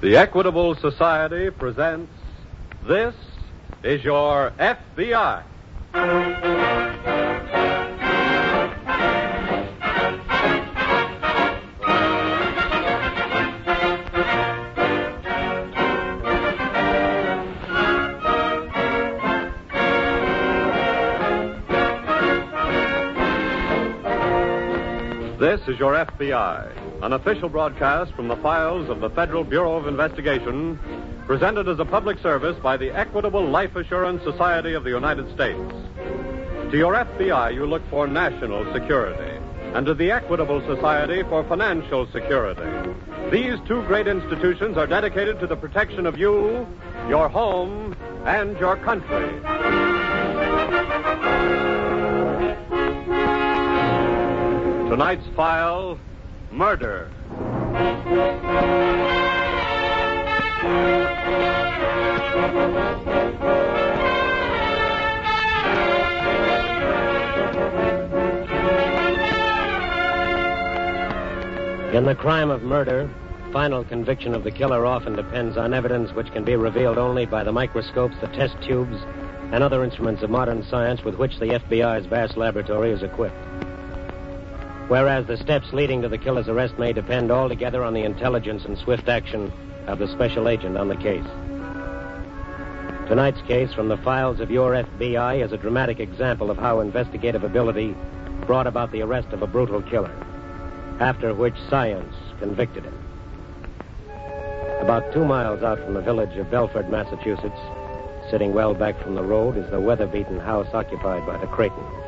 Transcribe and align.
The 0.00 0.16
Equitable 0.16 0.76
Society 0.76 1.50
presents 1.50 2.12
This 2.86 3.16
is 3.82 4.04
Your 4.04 4.52
FBI. 4.56 5.42
This 25.38 25.60
is 25.68 25.78
Your 25.78 25.92
FBI, 25.92 27.04
an 27.04 27.12
official 27.12 27.48
broadcast 27.48 28.12
from 28.14 28.26
the 28.26 28.34
files 28.38 28.88
of 28.88 28.98
the 28.98 29.08
Federal 29.08 29.44
Bureau 29.44 29.76
of 29.76 29.86
Investigation, 29.86 30.76
presented 31.28 31.68
as 31.68 31.78
a 31.78 31.84
public 31.84 32.18
service 32.18 32.56
by 32.60 32.76
the 32.76 32.90
Equitable 32.90 33.48
Life 33.48 33.76
Assurance 33.76 34.24
Society 34.24 34.72
of 34.72 34.82
the 34.82 34.90
United 34.90 35.32
States. 35.32 35.60
To 36.72 36.76
your 36.76 36.92
FBI, 36.94 37.54
you 37.54 37.66
look 37.66 37.88
for 37.88 38.08
national 38.08 38.72
security, 38.72 39.38
and 39.74 39.86
to 39.86 39.94
the 39.94 40.10
Equitable 40.10 40.60
Society 40.66 41.22
for 41.22 41.44
financial 41.44 42.10
security. 42.10 42.90
These 43.30 43.60
two 43.68 43.82
great 43.82 44.08
institutions 44.08 44.76
are 44.76 44.88
dedicated 44.88 45.38
to 45.38 45.46
the 45.46 45.56
protection 45.56 46.04
of 46.04 46.18
you, 46.18 46.66
your 47.08 47.28
home, 47.28 47.94
and 48.24 48.58
your 48.58 48.76
country. 48.78 49.38
Tonight's 54.88 55.26
file 55.36 56.00
Murder. 56.50 57.10
In 71.92 72.04
the 72.04 72.14
crime 72.14 72.48
of 72.48 72.62
murder, 72.62 73.10
final 73.52 73.84
conviction 73.84 74.34
of 74.34 74.42
the 74.42 74.50
killer 74.50 74.86
often 74.86 75.14
depends 75.14 75.58
on 75.58 75.74
evidence 75.74 76.14
which 76.14 76.32
can 76.32 76.44
be 76.44 76.56
revealed 76.56 76.96
only 76.96 77.26
by 77.26 77.44
the 77.44 77.52
microscopes, 77.52 78.16
the 78.22 78.28
test 78.28 78.56
tubes, 78.62 78.96
and 79.52 79.62
other 79.62 79.84
instruments 79.84 80.22
of 80.22 80.30
modern 80.30 80.64
science 80.64 81.04
with 81.04 81.16
which 81.16 81.38
the 81.38 81.46
FBI's 81.46 82.06
vast 82.06 82.38
laboratory 82.38 82.90
is 82.90 83.02
equipped. 83.02 83.36
Whereas 84.88 85.26
the 85.26 85.36
steps 85.36 85.74
leading 85.74 86.00
to 86.02 86.08
the 86.08 86.16
killer's 86.16 86.48
arrest 86.48 86.78
may 86.78 86.94
depend 86.94 87.30
altogether 87.30 87.84
on 87.84 87.92
the 87.92 88.04
intelligence 88.04 88.64
and 88.64 88.76
swift 88.78 89.08
action 89.08 89.52
of 89.86 89.98
the 89.98 90.08
special 90.08 90.48
agent 90.48 90.78
on 90.78 90.88
the 90.88 90.96
case. 90.96 91.26
Tonight's 93.06 93.42
case 93.42 93.72
from 93.72 93.88
the 93.88 93.98
files 93.98 94.40
of 94.40 94.50
your 94.50 94.72
FBI 94.72 95.44
is 95.44 95.52
a 95.52 95.58
dramatic 95.58 96.00
example 96.00 96.50
of 96.50 96.56
how 96.56 96.80
investigative 96.80 97.44
ability 97.44 97.94
brought 98.46 98.66
about 98.66 98.90
the 98.90 99.02
arrest 99.02 99.28
of 99.32 99.42
a 99.42 99.46
brutal 99.46 99.82
killer, 99.82 100.14
after 101.00 101.34
which 101.34 101.54
science 101.68 102.14
convicted 102.38 102.84
him. 102.84 102.98
About 104.80 105.12
two 105.12 105.24
miles 105.24 105.62
out 105.62 105.78
from 105.80 105.94
the 105.94 106.00
village 106.00 106.36
of 106.38 106.50
Belford, 106.50 106.88
Massachusetts, 106.88 107.60
sitting 108.30 108.54
well 108.54 108.72
back 108.72 108.98
from 109.02 109.14
the 109.14 109.22
road, 109.22 109.58
is 109.58 109.70
the 109.70 109.80
weather-beaten 109.80 110.40
house 110.40 110.68
occupied 110.72 111.26
by 111.26 111.36
the 111.36 111.46
Creightons. 111.46 112.07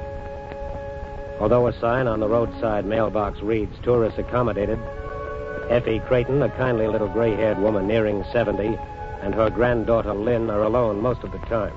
Although 1.41 1.69
a 1.69 1.81
sign 1.81 2.07
on 2.07 2.21
the 2.21 2.29
roadside 2.29 2.85
mailbox 2.85 3.41
reads 3.41 3.75
tourists 3.83 4.19
accommodated, 4.19 4.79
Effie 5.71 6.01
Creighton, 6.01 6.43
a 6.43 6.51
kindly 6.51 6.87
little 6.87 7.09
gray-haired 7.09 7.59
woman 7.59 7.89
nearing 7.89 8.25
70, 8.31 8.79
and 9.23 9.35
her 9.35 9.49
granddaughter 9.49 10.13
Lynn 10.13 10.51
are 10.51 10.63
alone 10.63 11.01
most 11.01 11.23
of 11.23 11.33
the 11.33 11.39
time, 11.39 11.73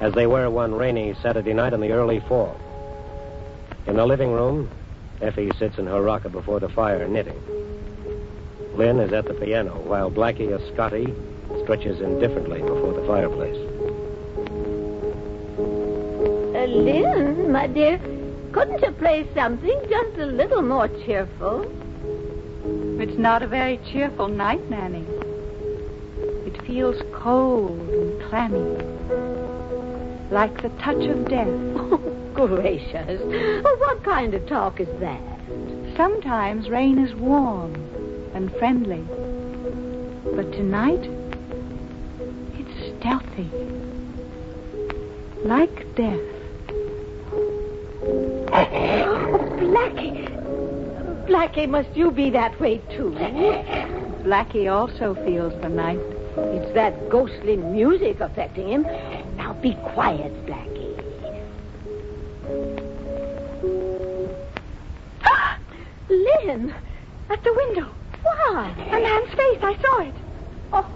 as 0.00 0.14
they 0.14 0.26
were 0.26 0.48
one 0.48 0.74
rainy 0.74 1.14
Saturday 1.22 1.52
night 1.52 1.74
in 1.74 1.80
the 1.80 1.92
early 1.92 2.20
fall. 2.20 2.58
In 3.86 3.96
the 3.96 4.06
living 4.06 4.32
room, 4.32 4.70
Effie 5.20 5.50
sits 5.58 5.76
in 5.76 5.86
her 5.86 6.00
rocker 6.00 6.30
before 6.30 6.60
the 6.60 6.68
fire 6.70 7.06
knitting. 7.06 7.40
Lynn 8.76 8.98
is 9.00 9.12
at 9.12 9.26
the 9.26 9.34
piano, 9.34 9.74
while 9.80 10.10
Blackie, 10.10 10.54
a 10.54 10.72
Scotty, 10.72 11.12
stretches 11.64 12.00
indifferently 12.00 12.62
before 12.62 12.94
the 12.94 13.06
fireplace. 13.06 13.56
Uh, 16.54 16.64
Lynn, 16.66 17.50
my 17.50 17.66
dear, 17.66 17.98
couldn't 18.52 18.82
you 18.82 18.90
play 18.92 19.28
something 19.34 19.80
just 19.88 20.18
a 20.18 20.26
little 20.26 20.62
more 20.62 20.88
cheerful? 21.04 21.62
It's 23.00 23.18
not 23.18 23.42
a 23.42 23.46
very 23.46 23.78
cheerful 23.92 24.28
night, 24.28 24.68
Nanny. 24.70 25.06
It 26.46 26.60
feels 26.66 26.96
cold 27.12 27.78
and 27.78 28.22
clammy, 28.28 28.64
like 30.30 30.62
the 30.62 30.70
touch 30.80 31.04
of 31.06 31.28
death. 31.28 31.48
Oh, 32.40 32.46
gracious. 32.46 33.20
Oh, 33.20 33.76
what 33.80 34.04
kind 34.04 34.32
of 34.32 34.46
talk 34.46 34.78
is 34.78 34.88
that? 35.00 35.20
Sometimes 35.96 36.68
rain 36.68 37.04
is 37.04 37.12
warm 37.16 37.74
and 38.32 38.52
friendly, 38.58 39.04
but 40.36 40.52
tonight 40.52 41.10
it's 42.54 43.00
stealthy, 43.00 43.50
like 45.44 45.96
death. 45.96 46.27
Blackie. 48.66 50.26
Blackie, 51.26 51.68
must 51.68 51.94
you 51.94 52.10
be 52.10 52.30
that 52.30 52.58
way, 52.60 52.78
too? 52.96 53.10
Blackie 54.24 54.70
also 54.72 55.14
feels 55.24 55.52
the 55.62 55.68
night. 55.68 56.00
It's 56.36 56.72
that 56.74 57.08
ghostly 57.08 57.56
music 57.56 58.20
affecting 58.20 58.68
him. 58.68 58.82
Now 59.36 59.52
be 59.54 59.74
quiet, 59.94 60.32
Blackie. 60.46 60.76
Ah! 65.24 65.58
Lynn, 66.08 66.74
At 67.30 67.42
the 67.44 67.52
window, 67.54 67.88
why? 68.22 68.70
a 68.76 69.00
man's 69.00 69.34
face. 69.34 69.58
I 69.62 69.76
saw 69.82 69.98
it. 70.00 70.14
Oh, 70.72 70.86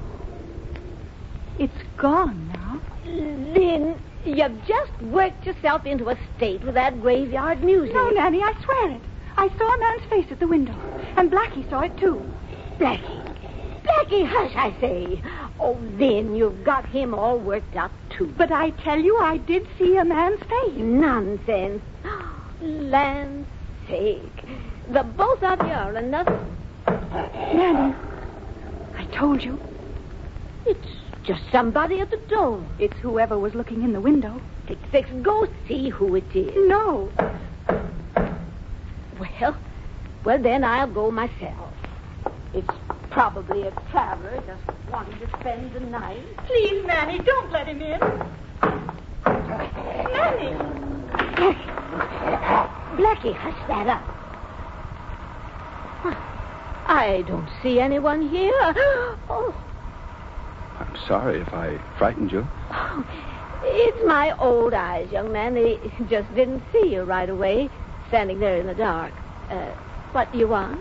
it's 1.58 1.82
gone 1.96 2.48
now. 2.54 2.80
Lynn, 3.04 3.98
you've 4.24 4.64
just 4.66 5.02
worked 5.02 5.46
yourself 5.46 5.86
into 5.86 6.10
a 6.10 6.18
state 6.36 6.62
with 6.64 6.74
that 6.74 7.00
graveyard 7.00 7.62
music. 7.62 7.94
No, 7.94 8.10
Nanny, 8.10 8.42
I 8.42 8.54
swear 8.64 8.90
it. 8.90 9.00
I 9.36 9.48
saw 9.56 9.74
a 9.74 9.78
man's 9.78 10.10
face 10.10 10.26
at 10.30 10.40
the 10.40 10.46
window, 10.46 10.74
and 11.16 11.30
Blackie 11.30 11.68
saw 11.70 11.80
it 11.80 11.96
too. 11.96 12.22
Blackie. 12.78 13.22
Blackie, 13.82 14.26
hush, 14.26 14.52
I 14.54 14.74
say. 14.80 15.22
Oh, 15.58 15.78
Lynn, 15.98 16.34
you've 16.36 16.64
got 16.64 16.86
him 16.86 17.14
all 17.14 17.38
worked 17.38 17.76
up, 17.76 17.90
too. 18.10 18.32
But 18.36 18.52
I 18.52 18.70
tell 18.70 18.98
you, 18.98 19.16
I 19.18 19.38
did 19.38 19.66
see 19.78 19.96
a 19.96 20.04
man's 20.04 20.40
face. 20.40 20.76
Nonsense. 20.76 21.82
Land's 22.60 23.48
sake. 23.88 24.44
The 24.90 25.02
both 25.02 25.42
of 25.42 25.58
you 25.60 25.72
are 25.72 25.94
another. 25.94 26.46
Nanny, 26.86 27.94
I 28.96 29.04
told 29.12 29.42
you. 29.42 29.58
It's 30.66 31.01
just 31.24 31.42
somebody 31.50 32.00
at 32.00 32.10
the 32.10 32.16
door. 32.28 32.64
It's 32.78 32.96
whoever 32.98 33.38
was 33.38 33.54
looking 33.54 33.82
in 33.82 33.92
the 33.92 34.00
window. 34.00 34.40
Six, 34.68 34.80
six, 34.90 35.08
go 35.22 35.46
see 35.68 35.88
who 35.88 36.16
it 36.16 36.24
is. 36.34 36.52
No. 36.68 37.10
Well, 39.18 39.56
well, 40.24 40.42
then 40.42 40.64
I'll 40.64 40.88
go 40.88 41.10
myself. 41.10 41.72
It's 42.54 42.68
probably 43.10 43.62
a 43.62 43.70
traveler 43.90 44.42
just 44.46 44.90
wanting 44.90 45.18
to 45.20 45.28
spend 45.40 45.72
the 45.74 45.80
night. 45.80 46.22
Please, 46.46 46.84
Nanny, 46.86 47.18
don't 47.18 47.50
let 47.52 47.66
him 47.66 47.80
in. 47.80 48.00
Nanny! 50.12 50.56
Blackie, 52.96 53.34
hush 53.34 53.68
that 53.68 53.86
up. 53.86 54.02
I 56.86 57.22
don't 57.26 57.48
see 57.62 57.80
anyone 57.80 58.28
here. 58.28 58.74
Oh, 59.30 59.54
I'm 59.54 59.71
sorry 61.06 61.40
if 61.40 61.52
I 61.52 61.78
frightened 61.98 62.32
you. 62.32 62.46
oh, 62.70 63.04
It's 63.64 64.06
my 64.06 64.36
old 64.38 64.74
eyes, 64.74 65.10
young 65.10 65.32
man. 65.32 65.54
They 65.54 65.78
just 66.08 66.32
didn't 66.34 66.62
see 66.72 66.92
you 66.92 67.02
right 67.02 67.28
away, 67.28 67.70
standing 68.08 68.40
there 68.40 68.58
in 68.58 68.66
the 68.66 68.74
dark. 68.74 69.12
Uh, 69.50 69.70
what 70.12 70.30
do 70.32 70.38
you 70.38 70.48
want? 70.48 70.80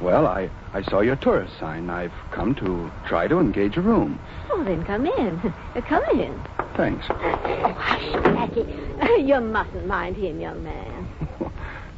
Well, 0.00 0.26
I, 0.26 0.50
I 0.72 0.82
saw 0.82 1.00
your 1.00 1.16
tourist 1.16 1.52
sign. 1.60 1.88
I've 1.88 2.12
come 2.32 2.54
to 2.56 2.90
try 3.06 3.28
to 3.28 3.38
engage 3.38 3.76
a 3.76 3.80
room. 3.80 4.18
Oh, 4.50 4.64
then 4.64 4.84
come 4.84 5.06
in. 5.06 5.40
Come 5.88 6.02
in. 6.18 6.40
Thanks. 6.76 7.06
Oh, 7.08 7.14
hush, 7.78 8.02
Blackie. 8.24 8.78
You 9.26 9.40
mustn't 9.40 9.86
mind 9.86 10.16
him, 10.16 10.40
young 10.40 10.62
man. 10.64 11.08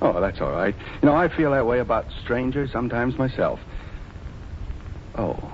Oh, 0.03 0.21
that's 0.21 0.41
all 0.41 0.51
right. 0.51 0.75
You 1.03 1.07
know, 1.09 1.15
I 1.15 1.29
feel 1.29 1.53
that 1.53 1.65
way 1.67 1.79
about 1.79 2.07
strangers 2.23 2.71
sometimes 2.73 3.17
myself. 3.17 3.61
Oh, 5.17 5.53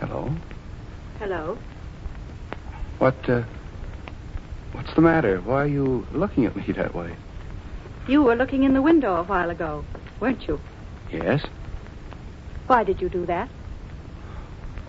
hello. 0.00 0.32
Hello. 1.22 1.56
What, 2.98 3.14
uh, 3.30 3.44
what's 4.72 4.92
the 4.94 5.02
matter? 5.02 5.40
Why 5.40 5.62
are 5.62 5.68
you 5.68 6.04
looking 6.10 6.46
at 6.46 6.56
me 6.56 6.64
that 6.72 6.96
way? 6.96 7.14
You 8.08 8.24
were 8.24 8.34
looking 8.34 8.64
in 8.64 8.74
the 8.74 8.82
window 8.82 9.14
a 9.14 9.22
while 9.22 9.48
ago, 9.48 9.84
weren't 10.18 10.48
you? 10.48 10.60
Yes? 11.12 11.46
Why 12.66 12.82
did 12.82 13.00
you 13.00 13.08
do 13.08 13.24
that? 13.26 13.48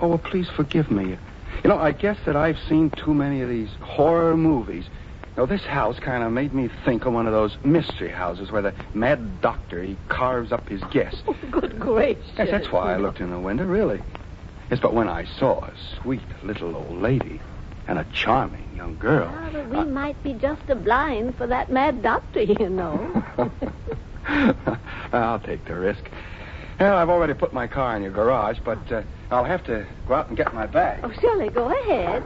Oh, 0.01 0.07
well, 0.07 0.17
please 0.17 0.49
forgive 0.55 0.89
me. 0.89 1.19
You 1.63 1.69
know, 1.69 1.77
I 1.77 1.91
guess 1.91 2.17
that 2.25 2.35
I've 2.35 2.57
seen 2.67 2.89
too 2.89 3.13
many 3.13 3.41
of 3.41 3.49
these 3.49 3.69
horror 3.81 4.35
movies. 4.35 4.85
You 4.87 5.43
know, 5.43 5.45
this 5.45 5.61
house 5.61 5.99
kind 5.99 6.23
of 6.23 6.31
made 6.31 6.51
me 6.51 6.67
think 6.83 7.05
of 7.05 7.13
one 7.13 7.27
of 7.27 7.33
those 7.33 7.57
mystery 7.63 8.09
houses 8.09 8.51
where 8.51 8.63
the 8.63 8.73
mad 8.95 9.39
doctor, 9.39 9.83
he 9.83 9.95
carves 10.09 10.51
up 10.51 10.67
his 10.67 10.81
guests. 10.85 11.21
Good 11.51 11.79
gracious. 11.79 12.25
Yes, 12.35 12.47
that's 12.49 12.71
why 12.71 12.95
I 12.95 12.97
looked 12.97 13.19
in 13.19 13.29
the 13.29 13.39
window, 13.39 13.65
really. 13.65 14.01
Yes, 14.73 14.81
but 14.81 14.95
when 14.95 15.07
I 15.07 15.25
saw 15.37 15.59
a 15.65 15.71
sweet 16.01 16.23
little 16.41 16.75
old 16.75 16.99
lady 16.99 17.39
and 17.87 17.99
a 17.99 18.05
charming 18.05 18.67
young 18.75 18.97
girl. 18.97 19.31
Ah, 19.31 19.49
but 19.53 19.69
we 19.69 19.83
might 19.83 20.23
be 20.23 20.33
just 20.33 20.67
a 20.67 20.73
blind 20.73 21.37
for 21.37 21.45
that 21.45 21.71
mad 21.71 22.01
doctor, 22.01 22.41
you 22.41 22.69
know. 22.69 23.23
I'll 25.13 25.39
take 25.41 25.63
the 25.65 25.75
risk. 25.75 26.09
Well, 26.79 26.97
I've 26.97 27.09
already 27.09 27.35
put 27.35 27.53
my 27.53 27.67
car 27.67 27.95
in 27.95 28.01
your 28.01 28.11
garage, 28.11 28.57
but 28.65 28.91
uh, 28.91 29.03
I'll 29.29 29.43
have 29.43 29.63
to 29.65 29.85
go 30.07 30.15
out 30.15 30.29
and 30.29 30.35
get 30.35 30.55
my 30.55 30.65
bag. 30.65 31.01
oh, 31.03 31.11
surely, 31.21 31.49
go 31.49 31.71
ahead. 31.71 32.23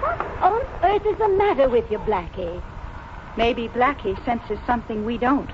What 0.00 0.20
on 0.42 0.62
earth 0.82 1.06
is 1.06 1.16
the 1.16 1.28
matter 1.28 1.68
with 1.68 1.88
you, 1.92 1.98
Blackie? 1.98 2.60
Maybe 3.36 3.68
Blackie 3.68 4.16
senses 4.24 4.58
something 4.66 5.04
we 5.04 5.16
don't. 5.16 5.52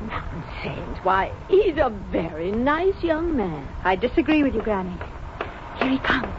Nonsense. 0.00 0.98
Why, 1.02 1.32
he's 1.48 1.76
a 1.76 1.90
very 2.10 2.52
nice 2.52 3.02
young 3.02 3.36
man. 3.36 3.66
I 3.84 3.96
disagree 3.96 4.42
with 4.42 4.54
you, 4.54 4.62
Granny. 4.62 4.96
Here 5.78 5.90
he 5.90 5.98
comes. 5.98 6.32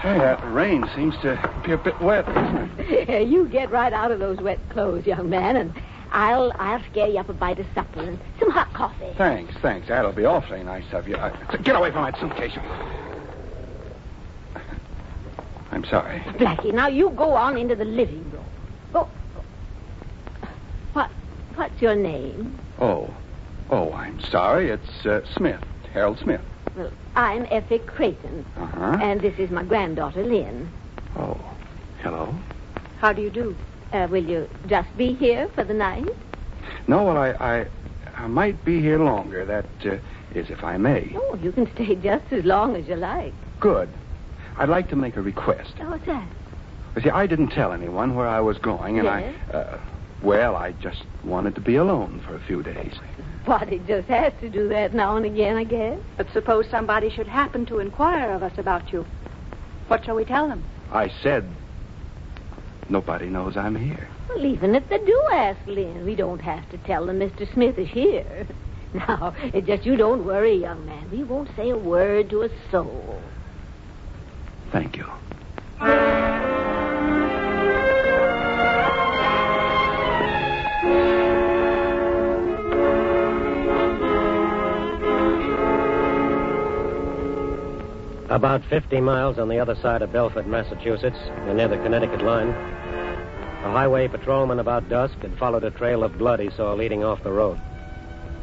Hey, 0.00 0.16
that 0.16 0.40
rain 0.52 0.88
seems 0.96 1.14
to 1.18 1.36
be 1.64 1.72
a 1.72 1.76
bit 1.76 2.00
wet. 2.00 2.26
you 3.28 3.46
get 3.48 3.70
right 3.70 3.92
out 3.92 4.10
of 4.10 4.18
those 4.18 4.38
wet 4.38 4.58
clothes, 4.70 5.06
young 5.06 5.28
man, 5.28 5.56
and 5.56 5.74
I'll 6.10 6.52
I'll 6.58 6.82
scare 6.90 7.08
you 7.08 7.18
up 7.18 7.28
a 7.28 7.34
bite 7.34 7.58
of 7.58 7.66
supper 7.74 8.00
and 8.00 8.18
some 8.38 8.50
hot 8.50 8.72
coffee. 8.72 9.12
Thanks, 9.18 9.54
thanks. 9.60 9.88
That'll 9.88 10.12
be 10.12 10.24
awfully 10.24 10.62
nice 10.62 10.90
of 10.92 11.06
you. 11.06 11.16
Uh, 11.16 11.36
get 11.58 11.76
away 11.76 11.92
from 11.92 12.04
that 12.04 12.18
suitcase. 12.18 12.56
I'm 15.70 15.84
sorry. 15.84 16.20
Blackie, 16.38 16.72
now 16.72 16.88
you 16.88 17.10
go 17.10 17.34
on 17.34 17.58
into 17.58 17.76
the 17.76 17.84
living 17.84 18.28
room. 18.30 18.44
Go. 18.92 19.08
What? 21.54 21.69
What's 21.80 21.94
your 21.96 22.02
name? 22.02 22.58
Oh, 22.78 23.08
oh, 23.70 23.90
I'm 23.94 24.20
sorry. 24.24 24.68
It's 24.68 25.06
uh, 25.06 25.22
Smith, 25.34 25.62
Harold 25.94 26.18
Smith. 26.18 26.42
Well, 26.76 26.92
I'm 27.16 27.46
Effie 27.50 27.78
Creighton, 27.78 28.44
Uh 28.58 28.66
huh. 28.66 28.98
and 29.00 29.18
this 29.22 29.32
is 29.38 29.48
my 29.50 29.62
granddaughter 29.64 30.22
Lynn. 30.22 30.68
Oh, 31.16 31.40
hello. 32.02 32.34
How 32.98 33.14
do 33.14 33.22
you 33.22 33.30
do? 33.30 33.56
Uh, 33.94 34.06
will 34.10 34.22
you 34.22 34.46
just 34.66 34.94
be 34.98 35.14
here 35.14 35.48
for 35.54 35.64
the 35.64 35.72
night? 35.72 36.04
No, 36.86 37.02
well, 37.04 37.16
I, 37.16 37.30
I, 37.30 37.66
I 38.14 38.26
might 38.26 38.62
be 38.62 38.82
here 38.82 38.98
longer. 39.02 39.46
That 39.46 39.64
uh, 39.86 39.96
is, 40.38 40.50
if 40.50 40.62
I 40.62 40.76
may. 40.76 41.10
Oh, 41.16 41.34
you 41.42 41.50
can 41.50 41.66
stay 41.76 41.94
just 42.02 42.30
as 42.30 42.44
long 42.44 42.76
as 42.76 42.86
you 42.88 42.96
like. 42.96 43.32
Good. 43.58 43.88
I'd 44.58 44.68
like 44.68 44.90
to 44.90 44.96
make 44.96 45.16
a 45.16 45.22
request. 45.22 45.72
Oh, 45.80 45.88
what's 45.92 46.04
that? 46.04 46.28
You 46.96 47.00
see, 47.04 47.08
I 47.10 47.26
didn't 47.26 47.48
tell 47.48 47.72
anyone 47.72 48.16
where 48.16 48.26
I 48.28 48.40
was 48.40 48.58
going, 48.58 48.98
and 48.98 49.06
Yes? 49.06 49.34
I, 49.48 49.56
uh, 49.56 49.80
well, 50.22 50.56
I 50.56 50.72
just 50.72 51.02
wanted 51.24 51.54
to 51.54 51.60
be 51.60 51.76
alone 51.76 52.20
for 52.26 52.34
a 52.34 52.40
few 52.40 52.62
days. 52.62 52.94
Body 53.46 53.80
just 53.86 54.08
has 54.08 54.32
to 54.40 54.50
do 54.50 54.68
that 54.68 54.92
now 54.92 55.16
and 55.16 55.24
again, 55.24 55.56
I 55.56 55.64
guess. 55.64 55.98
But 56.16 56.30
suppose 56.32 56.66
somebody 56.70 57.10
should 57.10 57.26
happen 57.26 57.64
to 57.66 57.78
inquire 57.78 58.32
of 58.32 58.42
us 58.42 58.56
about 58.58 58.92
you. 58.92 59.06
What 59.88 60.04
shall 60.04 60.14
we 60.14 60.24
tell 60.24 60.48
them? 60.48 60.62
I 60.92 61.10
said 61.22 61.48
nobody 62.88 63.26
knows 63.26 63.56
I'm 63.56 63.76
here. 63.76 64.08
Well, 64.28 64.44
even 64.44 64.74
if 64.74 64.88
they 64.88 64.98
do 64.98 65.22
ask 65.32 65.58
Lynn, 65.66 66.04
we 66.04 66.14
don't 66.14 66.40
have 66.40 66.68
to 66.70 66.78
tell 66.78 67.06
them 67.06 67.18
Mr. 67.18 67.50
Smith 67.52 67.78
is 67.78 67.88
here. 67.88 68.46
Now, 68.92 69.34
it's 69.40 69.68
just 69.68 69.86
you 69.86 69.94
don't 69.94 70.26
worry, 70.26 70.56
young 70.56 70.84
man. 70.84 71.08
We 71.12 71.22
won't 71.22 71.48
say 71.54 71.70
a 71.70 71.78
word 71.78 72.28
to 72.30 72.42
a 72.42 72.48
soul. 72.72 73.22
Thank 74.72 74.96
you. 74.96 75.06
About 88.30 88.64
50 88.66 89.00
miles 89.00 89.40
on 89.40 89.48
the 89.48 89.58
other 89.58 89.74
side 89.74 90.02
of 90.02 90.12
Belford, 90.12 90.46
Massachusetts, 90.46 91.18
and 91.18 91.56
near 91.56 91.66
the 91.66 91.78
Connecticut 91.78 92.22
line, 92.22 92.50
a 92.50 93.72
highway 93.72 94.06
patrolman 94.06 94.60
about 94.60 94.88
dusk 94.88 95.20
had 95.20 95.36
followed 95.36 95.64
a 95.64 95.72
trail 95.72 96.04
of 96.04 96.16
blood 96.16 96.38
he 96.38 96.48
saw 96.50 96.72
leading 96.72 97.02
off 97.02 97.24
the 97.24 97.32
road 97.32 97.58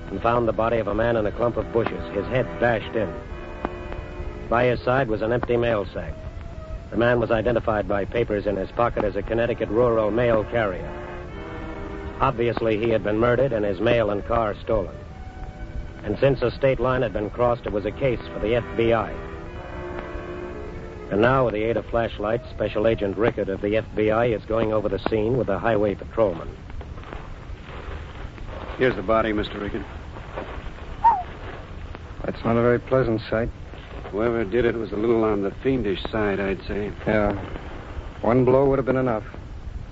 and 0.10 0.22
found 0.22 0.46
the 0.46 0.52
body 0.52 0.80
of 0.80 0.90
a 0.90 0.94
man 0.94 1.16
in 1.16 1.26
a 1.26 1.32
clump 1.32 1.56
of 1.56 1.72
bushes, 1.72 2.04
his 2.14 2.26
head 2.28 2.46
bashed 2.60 2.98
in. 2.98 3.10
By 4.50 4.66
his 4.66 4.82
side 4.82 5.08
was 5.08 5.22
an 5.22 5.32
empty 5.32 5.56
mail 5.56 5.86
sack. 5.94 6.14
The 6.92 6.98
man 6.98 7.22
was 7.22 7.32
identified 7.32 7.88
by 7.88 8.04
papers 8.04 8.46
in 8.46 8.58
his 8.58 8.72
pocket 8.72 9.06
as 9.06 9.16
a 9.16 9.24
Connecticut 9.24 9.70
rural 9.70 10.12
mail 10.12 10.44
carrier. 10.44 10.90
Obviously, 12.20 12.78
he 12.78 12.90
had 12.90 13.06
been 13.06 13.20
murdered 13.20 13.54
and 13.54 13.64
his 13.64 13.80
mail 13.80 14.10
and 14.10 14.26
car 14.26 14.54
stolen. 14.64 14.96
And 16.04 16.20
since 16.20 16.42
a 16.42 16.52
state 16.52 16.82
line 16.82 17.04
had 17.04 17.14
been 17.14 17.30
crossed, 17.30 17.66
it 17.66 17.72
was 17.72 17.86
a 17.86 17.92
case 17.92 18.20
for 18.34 18.40
the 18.40 18.62
FBI. 18.62 19.27
And 21.10 21.22
now, 21.22 21.46
with 21.46 21.54
the 21.54 21.64
aid 21.64 21.78
of 21.78 21.86
flashlights, 21.86 22.50
Special 22.50 22.86
Agent 22.86 23.18
Rickard 23.18 23.48
of 23.48 23.62
the 23.62 23.76
FBI 23.76 24.36
is 24.36 24.44
going 24.46 24.74
over 24.74 24.90
the 24.90 25.00
scene 25.10 25.38
with 25.38 25.48
a 25.48 25.58
highway 25.58 25.96
patrolman. 25.96 26.50
Here's 28.78 28.96
the 28.96 29.02
body, 29.02 29.32
Mr. 29.32 29.60
Rickard. 29.60 29.86
That's 32.26 32.44
not 32.44 32.58
a 32.58 32.62
very 32.62 32.80
pleasant 32.80 33.22
sight. 33.30 33.50
Whoever 34.12 34.44
did 34.44 34.66
it 34.66 34.76
was 34.76 34.92
a 34.92 34.98
little 34.98 35.24
on 35.24 35.44
the 35.44 35.52
fiendish 35.64 36.04
side, 36.12 36.40
I'd 36.42 36.62
say. 36.68 36.92
Yeah. 37.06 37.32
One 38.22 38.44
blow 38.44 38.66
would 38.66 38.78
have 38.78 38.86
been 38.86 38.98
enough. 38.98 39.24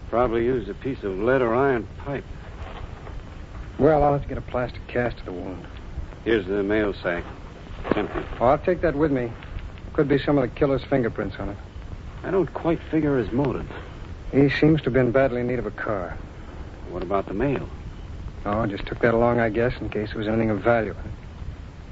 Probably 0.10 0.44
used 0.44 0.70
a 0.70 0.74
piece 0.74 1.02
of 1.04 1.18
lead 1.18 1.42
or 1.42 1.56
iron 1.56 1.88
pipe. 2.00 2.26
Well, 3.80 4.04
I'll 4.04 4.14
have 4.14 4.22
to 4.22 4.28
get 4.28 4.38
a 4.38 4.42
plastic 4.42 4.86
cast 4.88 5.18
of 5.20 5.26
the 5.26 5.32
wound. 5.32 5.66
Here's 6.26 6.46
the 6.46 6.62
mail 6.62 6.94
sack. 7.02 7.24
It's 7.86 7.98
empty. 7.98 8.20
Oh, 8.40 8.48
I'll 8.48 8.58
take 8.58 8.82
that 8.82 8.96
with 8.96 9.12
me. 9.12 9.32
Could 9.96 10.10
be 10.10 10.20
some 10.20 10.38
of 10.38 10.42
the 10.42 10.54
killer's 10.54 10.84
fingerprints 10.84 11.38
on 11.40 11.48
it. 11.48 11.58
I 12.26 12.30
don't 12.30 12.54
quite 12.54 12.82
figure 12.92 13.18
his 13.18 13.32
motive. 13.32 13.66
He 14.34 14.50
seems 14.50 14.82
to 14.82 14.86
have 14.88 14.94
been 14.94 15.12
badly 15.12 15.40
in 15.40 15.48
need 15.48 15.58
of 15.58 15.66
a 15.66 15.72
car. 15.72 16.18
What 16.90 17.02
about 17.02 17.28
the 17.28 17.34
mail? 17.34 17.70
Oh, 18.46 18.66
just 18.66 18.86
took 18.88 19.00
that 19.00 19.14
along, 19.14 19.40
I 19.40 19.48
guess, 19.48 19.72
in 19.80 19.90
case 19.90 20.10
there 20.10 20.18
was 20.18 20.28
anything 20.28 20.50
of 20.50 20.60
value. 20.60 20.94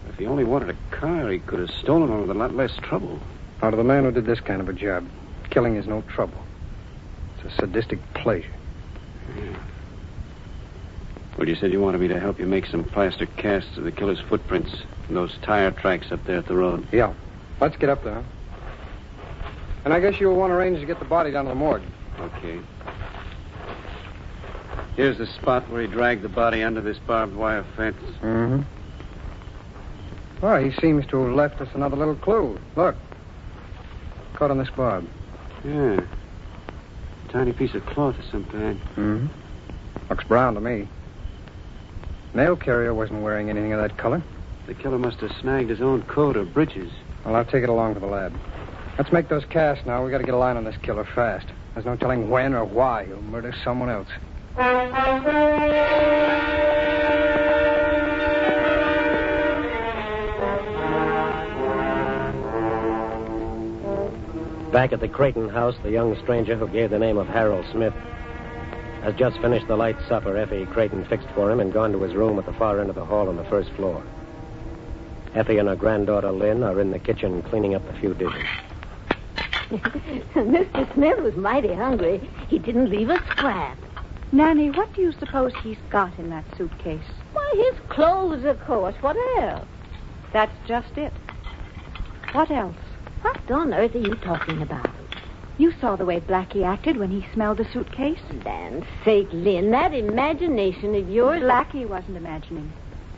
If 0.10 0.18
he 0.18 0.26
only 0.26 0.44
wanted 0.44 0.72
a 0.72 0.96
car, 0.96 1.30
he 1.30 1.40
could 1.40 1.60
have 1.60 1.70
stolen 1.70 2.10
one 2.10 2.20
with 2.20 2.30
a 2.30 2.34
lot 2.34 2.54
less 2.54 2.76
trouble. 2.82 3.22
Now, 3.62 3.70
to 3.70 3.78
the 3.78 3.86
man 3.86 4.04
who 4.04 4.12
did 4.12 4.26
this 4.26 4.42
kind 4.42 4.60
of 4.60 4.68
a 4.68 4.74
job, 4.74 5.08
killing 5.50 5.78
is 5.78 5.88
no 5.88 6.02
trouble. 6.02 6.44
It's 7.38 7.54
a 7.54 7.56
sadistic 7.56 8.00
pleasure. 8.16 8.52
Hmm. 9.34 9.54
Well, 11.38 11.48
you 11.48 11.56
said 11.56 11.72
you 11.72 11.80
wanted 11.80 12.02
me 12.02 12.10
to 12.10 12.20
help 12.20 12.38
you 12.38 12.48
make 12.48 12.66
some 12.66 12.84
plaster 12.84 13.28
casts 13.28 13.78
of 13.78 13.86
the 13.86 13.94
killer's 13.94 14.20
footprints 14.20 14.76
and 15.08 15.16
those 15.16 15.38
tire 15.42 15.72
tracks 15.72 16.12
up 16.12 16.26
there 16.26 16.40
at 16.40 16.48
the 16.48 16.56
road. 16.56 16.86
Yeah. 16.92 17.14
Let's 17.64 17.78
get 17.78 17.90
up 17.90 18.04
there. 18.04 18.22
And 19.86 19.94
I 19.94 20.02
guess 20.02 20.20
you'll 20.20 20.36
want 20.36 20.52
to 20.52 20.56
arrange 20.56 20.82
to 20.82 20.86
get 20.86 21.00
the 21.00 21.06
body 21.06 21.32
down 21.32 21.46
to 21.46 21.50
the 21.50 21.56
morgue. 21.56 21.82
Okay. 22.20 22.60
Here's 24.98 25.18
the 25.18 25.28
spot 25.28 25.70
where 25.70 25.82
he 25.82 25.88
dragged 25.88 26.24
the 26.24 26.30
body 26.30 26.62
under 26.62 26.82
this 26.82 27.00
barbed 27.00 27.34
wire 27.38 27.64
fence. 27.78 27.96
Mm-hmm. 28.22 28.64
Well, 30.42 30.62
he 30.62 30.78
seems 30.82 31.06
to 31.08 31.24
have 31.24 31.34
left 31.34 31.62
us 31.62 31.70
another 31.74 31.96
little 31.96 32.18
clue. 32.18 32.60
Look. 32.76 32.98
Caught 34.34 34.52
on 34.52 34.58
this 34.58 34.70
barb. 34.72 35.08
Yeah. 35.64 36.02
Tiny 37.30 37.54
piece 37.54 37.76
of 37.76 37.86
cloth 37.86 38.20
of 38.20 38.26
some 38.26 38.44
kind. 38.44 38.82
Mm-hmm. 38.98 39.28
Looks 40.10 40.26
brown 40.26 40.56
to 40.56 40.60
me. 40.60 40.90
Mail 42.34 42.58
carrier 42.58 42.94
wasn't 42.94 43.22
wearing 43.22 43.50
anything 43.50 43.72
of 43.72 43.80
that 43.80 43.98
color. 43.98 44.22
The 44.68 44.74
killer 44.74 45.00
must 45.00 45.22
have 45.22 45.32
snagged 45.40 45.70
his 45.70 45.82
own 45.82 46.02
coat 46.02 46.36
or 46.36 46.44
breeches. 46.44 46.92
Well, 47.26 47.36
I'll 47.36 47.46
take 47.46 47.64
it 47.64 47.70
along 47.70 47.94
to 47.94 48.00
the 48.00 48.06
lab. 48.06 48.34
Let's 48.98 49.12
make 49.12 49.30
those 49.30 49.46
casts 49.46 49.86
now. 49.86 50.04
We 50.04 50.12
got 50.12 50.20
to 50.20 50.24
get 50.24 50.34
a 50.34 50.38
line 50.38 50.58
on 50.58 50.66
this 50.66 50.76
killer 50.84 51.08
fast. 51.16 51.48
There's 51.74 51.86
no 51.86 51.96
telling 51.96 52.30
when 52.30 52.54
or 52.54 52.66
why 52.66 53.06
he'll 53.06 53.22
murder 53.22 53.54
someone 53.64 53.90
else. 53.90 54.10
Back 64.72 64.92
at 64.92 65.00
the 65.00 65.08
Creighton 65.08 65.50
house, 65.50 65.76
the 65.84 65.92
young 65.92 66.16
stranger 66.24 66.56
who 66.58 66.68
gave 66.68 66.90
the 66.90 67.00
name 67.00 67.18
of 67.18 67.28
Harold 67.28 67.66
Smith 67.72 67.94
has 69.04 69.14
just 69.16 69.40
finished 69.40 69.68
the 69.68 69.76
light 69.76 69.98
supper 70.08 70.38
Effie 70.38 70.66
Creighton 70.66 71.06
fixed 71.06 71.28
for 71.36 71.52
him 71.52 71.60
and 71.60 71.74
gone 71.74 71.92
to 71.92 72.02
his 72.02 72.16
room 72.16 72.40
at 72.40 72.46
the 72.46 72.54
far 72.54 72.80
end 72.80 72.90
of 72.90 72.96
the 72.96 73.06
hall 73.06 73.30
on 73.30 73.38
the 73.38 73.44
first 73.46 73.70
floor. 73.72 74.04
Effie 75.36 75.58
and 75.58 75.68
her 75.68 75.76
granddaughter 75.76 76.32
Lynn 76.32 76.64
are 76.64 76.80
in 76.80 76.92
the 76.92 77.00
kitchen 77.00 77.42
cleaning 77.44 77.74
up 77.74 77.88
a 77.90 78.00
few 78.00 78.14
dishes. 78.14 78.46
Mr. 80.36 80.94
Smith 80.94 81.20
was 81.20 81.36
mighty 81.36 81.74
hungry. 81.74 82.30
He 82.48 82.60
didn't 82.60 82.90
leave 82.90 83.10
a 83.10 83.18
scrap. 83.32 83.78
Nanny, 84.32 84.70
what 84.70 84.94
do 84.94 85.02
you 85.02 85.12
suppose 85.14 85.52
he's 85.64 85.78
got 85.90 86.18
in 86.20 86.30
that 86.30 86.46
suitcase? 86.58 87.06
Why, 87.34 87.70
his 87.72 87.80
clothes, 87.90 88.46
of 88.46 88.64
course. 88.66 88.96
What 89.02 89.16
else? 89.40 89.68
That's 90.32 90.56
just 90.68 90.98
it. 90.98 91.14
What 92.32 92.52
else? 92.52 92.76
What 93.22 93.52
on 93.52 93.74
earth 93.74 93.96
are 93.96 94.00
you 94.00 94.16
talking 94.16 94.62
about? 94.62 94.90
You 95.58 95.72
saw 95.80 95.96
the 95.96 96.06
way 96.06 96.20
Blackie 96.20 96.66
acted 96.66 96.98
when 96.98 97.12
he 97.12 97.26
smelled 97.34 97.58
the 97.58 97.66
suitcase. 97.72 98.20
Land's 98.44 98.88
sake, 99.06 99.28
Lynn, 99.32 99.72
that 99.72 99.94
imagination 99.94 100.96
of 100.96 101.10
yours. 101.10 101.42
Blackie 101.42 101.88
wasn't 101.88 102.18
imagining. 102.18 102.72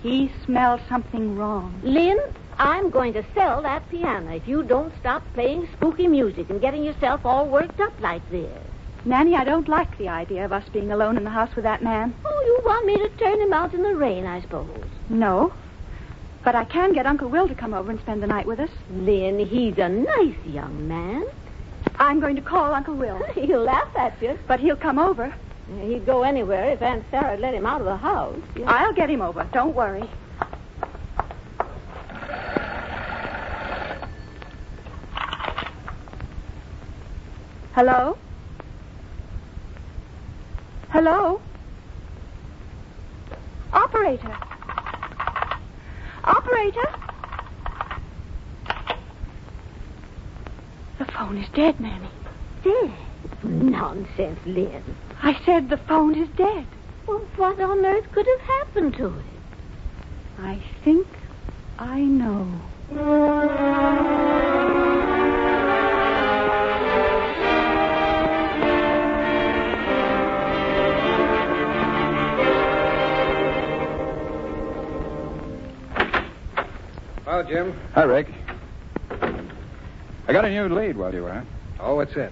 He 0.06 0.32
smelled 0.46 0.82
something 0.88 1.36
wrong. 1.36 1.82
Lynn, 1.82 2.20
I'm 2.60 2.92
going 2.92 3.14
to 3.14 3.26
sell 3.34 3.64
that 3.64 3.90
piano 3.90 4.36
if 4.36 4.48
you 4.48 4.62
don't 4.62 4.94
stop 5.00 5.24
playing 5.34 5.68
spooky 5.74 6.08
music 6.08 6.52
and 6.52 6.62
getting 6.62 6.84
yourself 6.84 7.26
all 7.26 7.50
worked 7.50 7.80
up 7.80 8.00
like 8.00 8.22
this. 8.30 8.62
Nanny, 9.04 9.36
I 9.36 9.44
don't 9.44 9.68
like 9.68 9.98
the 9.98 10.10
idea 10.10 10.46
of 10.46 10.54
us 10.54 10.70
being 10.72 10.92
alone 10.92 11.18
in 11.18 11.24
the 11.24 11.32
house 11.32 11.56
with 11.56 11.64
that 11.64 11.82
man. 11.82 12.14
Oh, 12.24 12.44
you 12.46 12.62
want 12.64 12.86
me 12.86 12.98
to 12.98 13.10
turn 13.18 13.42
him 13.42 13.52
out 13.52 13.74
in 13.74 13.82
the 13.82 13.96
rain, 13.96 14.28
I 14.28 14.42
suppose. 14.42 14.86
No. 15.10 15.52
But 16.44 16.54
I 16.54 16.66
can 16.66 16.94
get 16.94 17.08
Uncle 17.08 17.28
Will 17.28 17.48
to 17.48 17.56
come 17.56 17.74
over 17.74 17.90
and 17.90 18.00
spend 18.00 18.22
the 18.22 18.28
night 18.28 18.46
with 18.46 18.60
us. 18.60 18.70
Lynn, 18.92 19.40
he's 19.40 19.80
a 19.80 19.90
nice 19.90 20.38
young 20.46 20.88
man. 20.88 21.26
I'm 21.98 22.20
going 22.20 22.36
to 22.36 22.44
call 22.44 22.76
Uncle 22.76 22.94
Will. 22.94 23.24
He'll 23.34 23.64
laugh 23.64 23.90
at 23.98 24.22
you. 24.22 24.38
But 24.48 24.60
he'll 24.60 24.76
come 24.76 25.00
over. 25.00 25.34
He'd 25.68 26.06
go 26.06 26.22
anywhere 26.24 26.72
if 26.72 26.82
Aunt 26.82 27.04
Sarah'd 27.10 27.40
let 27.40 27.54
him 27.54 27.66
out 27.66 27.82
of 27.82 27.86
the 27.86 27.98
house. 27.98 28.40
I'll 28.68 28.94
get 28.94 29.10
him 29.10 29.22
over. 29.22 29.48
Don't 29.52 29.76
worry. 29.76 30.08
Hello? 37.74 38.18
Hello? 40.90 41.42
Operator? 43.74 44.38
Operator? 46.24 46.90
The 51.00 51.06
phone 51.06 51.38
is 51.38 51.50
dead, 51.50 51.80
Nanny. 51.82 52.08
Dead? 52.64 52.94
Nonsense, 53.44 54.40
Lynn. 54.46 54.84
I 55.26 55.34
said 55.44 55.70
the 55.70 55.78
phone 55.78 56.14
is 56.14 56.30
dead. 56.38 56.68
Well, 57.08 57.18
what 57.36 57.60
on 57.60 57.84
earth 57.84 58.06
could 58.12 58.28
have 58.28 58.42
happened 58.42 58.94
to 58.98 59.08
it? 59.08 59.26
I 60.38 60.62
think 60.84 61.08
I 61.80 62.02
know. 62.02 62.48
Well, 77.26 77.44
Jim. 77.46 77.74
Hi, 77.96 78.04
Rick. 78.04 78.28
I 80.28 80.34
got 80.34 80.46
a 80.46 80.52
new 80.52 80.70
lead 80.70 80.96
while 80.96 81.12
you 81.12 81.24
were 81.24 81.32
out. 81.32 81.48
Oh, 81.80 81.96
what's 81.96 82.16
it? 82.16 82.32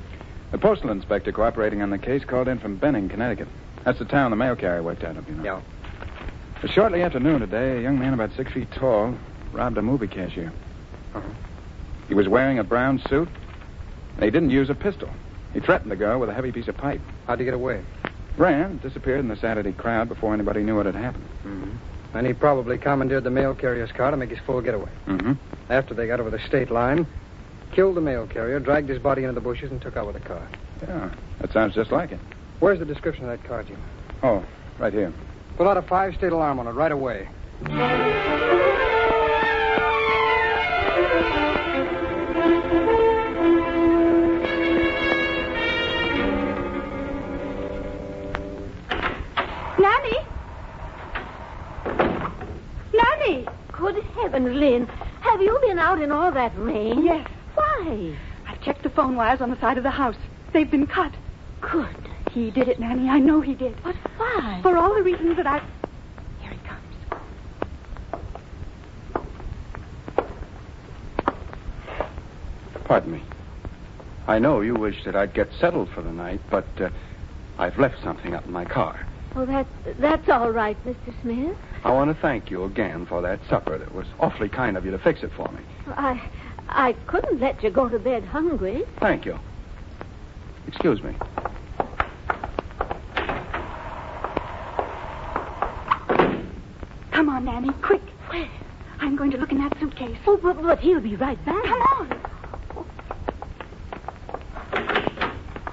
Postal 0.64 0.92
inspector 0.92 1.34
cooperating 1.34 1.82
on 1.82 1.90
the 1.90 1.98
case 1.98 2.24
called 2.24 2.48
in 2.48 2.58
from 2.58 2.78
Benning, 2.78 3.10
Connecticut. 3.10 3.50
That's 3.84 4.00
the 4.00 4.06
town 4.06 4.32
the 4.32 4.38
mail 4.38 4.56
carrier 4.56 4.82
worked 4.82 5.04
out 5.04 5.18
of, 5.18 5.28
you 5.28 5.36
know. 5.36 5.44
Yeah. 5.44 5.62
But 6.62 6.72
shortly 6.72 7.04
after 7.04 7.20
noon 7.20 7.42
today, 7.42 7.80
a 7.80 7.82
young 7.82 8.00
man 8.00 8.14
about 8.14 8.32
six 8.38 8.54
feet 8.54 8.72
tall 8.72 9.14
robbed 9.52 9.78
a 9.78 9.82
movie 9.82 10.08
cashier. 10.08 10.54
Uh-huh. 11.14 11.28
He 12.08 12.14
was 12.14 12.30
wearing 12.30 12.60
a 12.60 12.64
brown 12.64 13.02
suit, 13.10 13.28
and 14.16 14.24
he 14.24 14.32
didn't 14.32 14.52
use 14.52 14.70
a 14.70 14.74
pistol. 14.74 15.10
He 15.52 15.60
threatened 15.60 15.92
the 15.92 15.98
girl 15.98 16.18
with 16.18 16.30
a 16.30 16.34
heavy 16.34 16.54
piece 16.54 16.70
of 16.70 16.78
pipe. 16.78 17.02
How'd 17.28 17.40
he 17.40 17.46
get 17.46 17.54
away? 17.54 17.84
Ran, 18.38 18.78
disappeared 18.78 19.20
in 19.20 19.28
the 19.28 19.36
Saturday 19.36 19.74
crowd 19.74 20.08
before 20.08 20.34
anybody 20.34 20.64
knew 20.64 20.78
what 20.78 20.86
had 20.86 20.96
happened. 20.96 21.28
Mm-hmm. 21.44 22.18
And 22.18 22.26
he 22.26 22.32
probably 22.32 22.78
commandeered 22.78 23.26
the 23.26 23.32
mail 23.32 23.54
carrier's 23.54 23.92
car 23.92 24.12
to 24.12 24.16
make 24.16 24.30
his 24.30 24.40
full 24.46 24.62
getaway. 24.62 24.92
Mm-hmm. 25.08 25.34
After 25.70 25.94
they 25.94 26.08
got 26.08 26.22
over 26.22 26.30
the 26.30 26.40
state 26.48 26.72
line, 26.72 27.06
killed 27.74 27.96
the 27.96 28.02
mail 28.02 28.28
carrier, 28.28 28.60
dragged 28.60 28.90
his 28.90 29.00
body 29.00 29.24
into 29.24 29.34
the 29.34 29.42
bushes, 29.42 29.72
and 29.72 29.82
took 29.82 29.98
out 29.98 30.06
with 30.06 30.16
the 30.16 30.28
car. 30.28 30.48
Yeah, 30.82 31.10
that 31.42 31.52
sounds 31.52 31.74
just 31.74 31.92
like 31.92 32.12
it. 32.12 32.20
Where's 32.60 32.80
the 32.80 32.86
description 32.86 33.28
of 33.28 33.32
that 33.32 33.48
car, 33.48 33.64
Jim? 33.64 33.82
Oh, 34.22 34.44
right 34.80 34.94
here. 34.94 35.12
Put 35.58 35.68
out 35.68 35.78
a 35.78 35.82
five-state 35.82 36.32
alarm 36.32 36.60
on 36.60 36.68
it 36.68 36.72
right 36.72 36.92
away. 36.92 37.28
Nanny? 49.80 50.18
Nanny! 52.94 53.48
Good 53.72 54.04
heavens, 54.16 54.56
Lynn. 54.56 54.88
Have 55.22 55.42
you 55.42 55.58
been 55.62 55.80
out 55.80 56.02
in 56.02 56.12
all 56.12 56.32
that 56.32 56.52
rain? 56.58 57.04
Yes. 57.04 57.28
Why? 57.78 58.16
I've 58.48 58.62
checked 58.62 58.84
the 58.84 58.90
phone 58.90 59.16
wires 59.16 59.42
on 59.42 59.50
the 59.50 59.60
side 59.60 59.78
of 59.78 59.84
the 59.84 59.90
house. 59.90 60.16
They've 60.52 60.70
been 60.70 60.88
cut. 60.88 61.14
Good. 61.62 61.96
He 62.32 62.52
did 62.52 62.68
it, 62.68 62.80
Nanny. 62.80 63.10
I 63.10 63.20
know 63.20 63.42
he 63.42 63.54
did. 63.54 63.76
But 63.84 63.96
why? 64.18 64.60
For 64.62 64.78
all 64.78 64.94
the 64.94 65.04
reasons 65.04 65.38
that 65.38 65.48
I. 65.48 65.62
Here 66.40 66.52
he 66.52 66.58
comes. 66.68 66.96
Pardon 72.86 73.12
me. 73.14 73.24
I 74.28 74.40
know 74.40 74.62
you 74.62 74.76
wish 74.76 75.04
that 75.06 75.16
I'd 75.16 75.34
get 75.34 75.50
settled 75.60 75.90
for 75.90 76.02
the 76.02 76.12
night, 76.12 76.42
but 76.50 76.66
uh, 76.80 76.90
I've 77.58 77.78
left 77.78 78.02
something 78.04 78.34
up 78.34 78.46
in 78.46 78.52
my 78.52 78.66
car. 78.66 79.06
Oh, 79.36 79.46
that, 79.46 79.68
that's 80.00 80.30
all 80.30 80.52
right, 80.52 80.78
Mr. 80.86 81.22
Smith. 81.22 81.58
I 81.84 81.92
want 81.92 82.16
to 82.16 82.22
thank 82.22 82.50
you 82.52 82.64
again 82.64 83.06
for 83.06 83.22
that 83.24 83.40
supper. 83.50 83.76
It 83.76 83.94
was 83.94 84.06
awfully 84.20 84.48
kind 84.48 84.78
of 84.78 84.86
you 84.86 84.92
to 84.92 85.00
fix 85.00 85.24
it 85.24 85.32
for 85.36 85.52
me. 85.52 85.62
I, 85.88 86.22
I 86.76 86.94
couldn't 87.06 87.40
let 87.40 87.64
you 87.64 87.70
go 87.70 87.88
to 87.88 88.00
bed 88.00 88.26
hungry. 88.26 88.84
Thank 89.00 89.26
you. 89.26 89.40
Excuse 90.68 91.04
me. 91.04 91.14
Come 97.12 97.30
on, 97.30 97.46
Nanny, 97.46 97.70
quick. 97.84 98.02
Where? 98.30 98.50
I'm 99.00 99.16
going 99.16 99.30
to 99.32 99.38
look 99.38 99.52
in 99.52 99.60
that 99.60 99.78
suitcase. 99.80 100.18
Oh, 100.26 100.38
but, 100.38 100.62
but 100.64 100.80
he'll 100.80 101.00
be 101.00 101.16
right 101.16 101.44
back. 101.46 101.64
Come 101.64 101.82
on. 101.82 102.20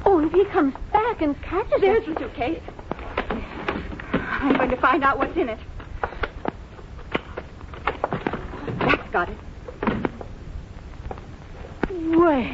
Oh, 0.05 0.21
if 0.21 0.33
he 0.33 0.45
comes 0.47 0.75
back 0.93 1.23
and 1.23 1.41
catches 1.43 1.81
There's 1.81 2.07
us. 2.07 2.15
the 2.15 2.21
suitcase. 2.21 2.61
I'm 4.13 4.57
going 4.57 4.71
to 4.71 4.77
find 4.77 5.03
out 5.03 5.19
what's 5.19 5.37
in 5.37 5.49
it. 5.49 5.59
That's 8.81 9.11
got 9.11 9.31
it. 9.31 9.39
Well, 12.31 12.47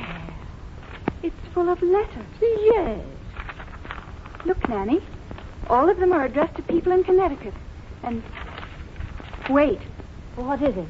It's 1.23 1.37
full 1.53 1.69
of 1.69 1.83
letters. 1.83 2.25
yes. 2.41 2.99
Look, 4.47 4.67
Nanny. 4.71 5.03
All 5.69 5.91
of 5.91 5.99
them 5.99 6.15
are 6.15 6.25
addressed 6.25 6.55
to 6.57 6.63
people 6.63 6.93
in 6.93 7.05
Connecticut. 7.05 7.53
And 8.03 8.23
wait, 9.51 9.81
What 10.37 10.63
is 10.63 10.75
it? 10.79 10.89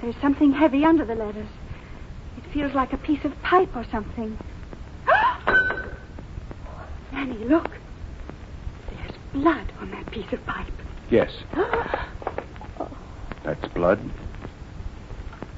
there's 0.00 0.16
something 0.22 0.50
heavy 0.52 0.82
under 0.82 1.04
the 1.04 1.14
letters. 1.14 1.48
It 2.38 2.44
feels 2.54 2.72
like 2.72 2.94
a 2.94 2.96
piece 2.96 3.22
of 3.26 3.32
pipe 3.42 3.76
or 3.76 3.84
something. 3.92 4.38
Nanny, 7.12 7.36
look. 7.44 7.68
There's 8.90 9.12
blood 9.34 9.70
on 9.78 9.90
that 9.90 10.10
piece 10.10 10.32
of 10.32 10.42
pipe. 10.46 10.72
Yes. 11.10 11.32
That's 13.44 13.68
blood. 13.74 14.00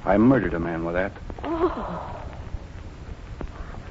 I 0.05 0.19
murdered 0.19 0.55
a 0.55 0.59
man 0.59 0.85
with 0.85 0.97
that. 0.97 1.13
Oh. 1.45 2.17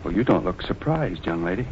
Well, 0.04 0.14
you 0.14 0.24
don't 0.24 0.46
look 0.46 0.62
surprised, 0.62 1.26
young 1.26 1.44
lady. 1.44 1.68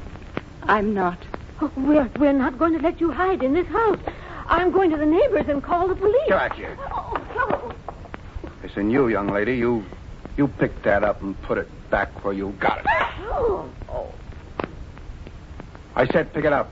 I'm 0.64 0.94
not. 0.94 1.18
Oh, 1.62 1.72
We're, 1.78 2.10
we're 2.18 2.34
not 2.34 2.58
going 2.58 2.74
to 2.74 2.80
let 2.80 3.00
you 3.00 3.12
hide 3.12 3.44
in 3.44 3.54
this 3.54 3.68
house. 3.68 4.00
I'm 4.48 4.72
going 4.72 4.90
to 4.92 4.98
the 4.98 5.06
neighbors 5.06 5.46
and 5.48 5.64
call 5.64 5.88
the 5.88 5.96
police. 5.96 6.28
Get 6.28 6.38
back 6.38 6.56
here. 6.56 6.78
Oh, 6.92 7.14
oh. 7.36 7.74
Listen, 8.62 8.90
you, 8.90 9.08
young 9.08 9.28
lady, 9.30 9.56
you 9.56 9.84
You 10.38 10.48
pick 10.48 10.84
that 10.84 11.04
up 11.04 11.22
and 11.22 11.40
put 11.44 11.58
it 11.58 11.70
back 11.90 12.24
where 12.26 12.34
you 12.34 12.54
got 12.60 12.80
it. 12.80 12.86
Oh, 13.28 13.70
oh, 13.90 14.14
I 15.96 16.06
said 16.08 16.34
pick 16.34 16.44
it 16.46 16.52
up. 16.52 16.70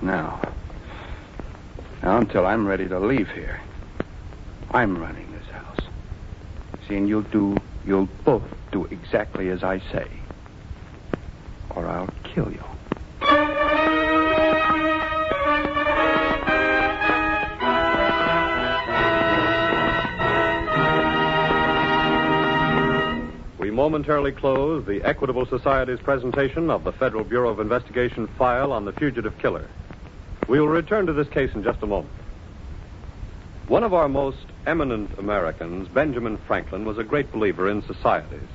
Now. 0.00 0.40
Now, 2.02 2.16
until 2.16 2.46
I'm 2.46 2.66
ready 2.66 2.88
to 2.88 2.98
leave 2.98 3.28
here, 3.28 3.60
I'm 4.70 4.96
running 4.98 5.30
this 5.32 5.46
house. 5.50 5.80
See, 6.88 6.96
and 6.96 7.06
you'll 7.06 7.22
do, 7.22 7.58
you'll 7.84 8.08
both 8.24 8.42
do 8.70 8.84
exactly 8.86 9.48
as 9.48 9.62
I 9.62 9.78
say. 9.92 10.06
Or 11.70 11.86
I'll 11.86 12.08
kill 12.24 12.50
you. 12.50 12.62
We 23.58 23.70
momentarily 23.70 24.32
close 24.32 24.84
the 24.86 25.02
Equitable 25.04 25.46
Society's 25.46 26.00
presentation 26.00 26.70
of 26.70 26.84
the 26.84 26.92
Federal 26.92 27.24
Bureau 27.24 27.50
of 27.50 27.60
Investigation 27.60 28.26
file 28.38 28.72
on 28.72 28.84
the 28.84 28.92
fugitive 28.92 29.38
killer. 29.38 29.68
We 30.48 30.58
will 30.58 30.68
return 30.68 31.06
to 31.06 31.12
this 31.12 31.28
case 31.28 31.54
in 31.54 31.62
just 31.62 31.82
a 31.82 31.86
moment. 31.86 32.12
One 33.68 33.84
of 33.84 33.94
our 33.94 34.08
most 34.08 34.46
eminent 34.66 35.16
Americans, 35.16 35.86
Benjamin 35.86 36.38
Franklin, 36.48 36.84
was 36.84 36.98
a 36.98 37.04
great 37.04 37.30
believer 37.30 37.70
in 37.70 37.82
societies. 37.86 38.48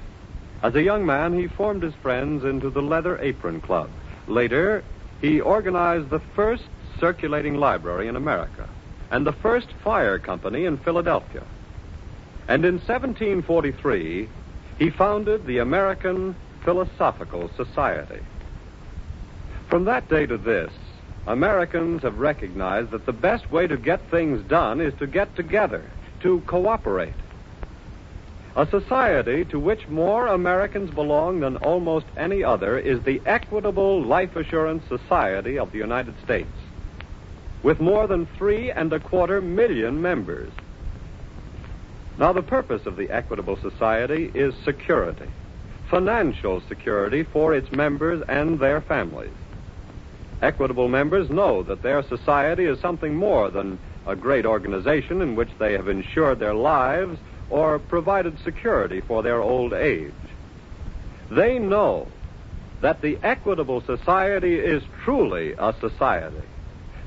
As 0.65 0.73
a 0.73 0.81
young 0.81 1.05
man, 1.05 1.37
he 1.37 1.45
formed 1.45 1.83
his 1.83 1.93
friends 1.93 2.43
into 2.43 2.71
the 2.71 2.81
Leather 2.81 3.19
Apron 3.21 3.61
Club. 3.61 3.87
Later, 4.27 4.83
he 5.21 5.39
organized 5.39 6.09
the 6.09 6.21
first 6.35 6.63
circulating 6.99 7.53
library 7.53 8.07
in 8.07 8.15
America 8.15 8.67
and 9.11 9.27
the 9.27 9.31
first 9.31 9.67
fire 9.83 10.17
company 10.17 10.65
in 10.65 10.79
Philadelphia. 10.79 11.43
And 12.47 12.65
in 12.65 12.79
1743, 12.79 14.27
he 14.79 14.89
founded 14.89 15.45
the 15.45 15.59
American 15.59 16.35
Philosophical 16.63 17.51
Society. 17.55 18.21
From 19.69 19.85
that 19.85 20.09
day 20.09 20.25
to 20.25 20.37
this, 20.39 20.71
Americans 21.27 22.01
have 22.01 22.17
recognized 22.17 22.89
that 22.89 23.05
the 23.05 23.13
best 23.13 23.51
way 23.51 23.67
to 23.67 23.77
get 23.77 24.09
things 24.09 24.41
done 24.47 24.81
is 24.81 24.95
to 24.95 25.05
get 25.05 25.35
together, 25.35 25.83
to 26.21 26.41
cooperate. 26.47 27.13
A 28.57 28.65
society 28.65 29.43
to 29.45 29.59
which 29.59 29.89
more 29.89 30.27
Americans 30.27 30.89
belong 30.89 31.41
than 31.41 31.57
almost 31.57 32.05
any 32.15 32.41
other 32.41 32.77
is 32.77 33.01
the 33.03 33.21
Equitable 33.25 34.01
Life 34.01 34.37
Assurance 34.37 34.81
Society 34.87 35.59
of 35.59 35.73
the 35.73 35.77
United 35.77 36.13
States, 36.23 36.55
with 37.63 37.81
more 37.81 38.07
than 38.07 38.25
three 38.37 38.71
and 38.71 38.93
a 38.93 38.99
quarter 38.99 39.41
million 39.41 40.01
members. 40.01 40.53
Now, 42.17 42.31
the 42.31 42.41
purpose 42.41 42.85
of 42.85 42.95
the 42.95 43.09
Equitable 43.09 43.57
Society 43.57 44.31
is 44.33 44.55
security, 44.63 45.27
financial 45.89 46.61
security 46.69 47.23
for 47.23 47.53
its 47.53 47.69
members 47.73 48.23
and 48.29 48.57
their 48.57 48.79
families. 48.79 49.33
Equitable 50.41 50.87
members 50.87 51.29
know 51.29 51.61
that 51.63 51.83
their 51.83 52.03
society 52.03 52.63
is 52.63 52.79
something 52.79 53.15
more 53.15 53.49
than 53.49 53.77
a 54.07 54.15
great 54.15 54.45
organization 54.45 55.21
in 55.21 55.35
which 55.35 55.49
they 55.59 55.73
have 55.73 55.89
insured 55.89 56.39
their 56.39 56.53
lives 56.53 57.19
or 57.49 57.79
provided 57.79 58.37
security 58.43 59.01
for 59.01 59.23
their 59.23 59.41
old 59.41 59.73
age. 59.73 60.13
They 61.29 61.59
know 61.59 62.07
that 62.81 63.01
the 63.01 63.17
Equitable 63.23 63.81
Society 63.81 64.55
is 64.55 64.83
truly 65.03 65.53
a 65.57 65.73
society, 65.79 66.41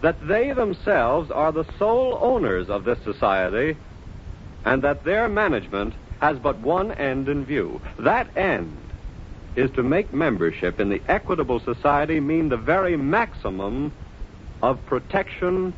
that 0.03 0.17
they 0.27 0.53
themselves 0.53 1.31
are 1.31 1.53
the 1.53 1.67
sole 1.79 2.19
owners 2.21 2.69
of 2.69 2.85
this 2.85 2.99
society, 3.05 3.77
and 4.65 4.83
that 4.83 5.05
their 5.05 5.29
management 5.29 5.95
has 6.21 6.39
but 6.39 6.59
one 6.59 6.93
end 6.93 7.29
in 7.29 7.45
view. 7.45 7.81
That 7.99 8.37
end 8.37 8.77
is 9.57 9.71
to 9.73 9.83
make 9.83 10.13
membership 10.13 10.81
in 10.81 10.89
the 10.89 11.03
Equitable 11.09 11.61
Society 11.61 12.21
mean 12.21 12.49
the 12.49 12.57
very 12.57 12.97
maximum 12.97 13.93
of 14.63 14.85
protection 14.87 15.73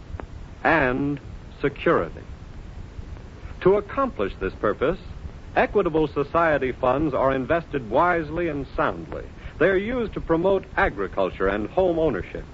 and 0.64 1.20
security. 1.60 2.22
To 3.62 3.76
accomplish 3.76 4.32
this 4.40 4.54
purpose, 4.54 4.98
Equitable 5.54 6.08
Society 6.08 6.72
funds 6.72 7.12
are 7.12 7.34
invested 7.34 7.90
wisely 7.90 8.48
and 8.48 8.66
soundly. 8.76 9.24
They 9.58 9.68
are 9.68 9.76
used 9.76 10.14
to 10.14 10.20
promote 10.20 10.64
agriculture 10.76 11.48
and 11.48 11.68
home 11.68 11.98
ownership 11.98 12.44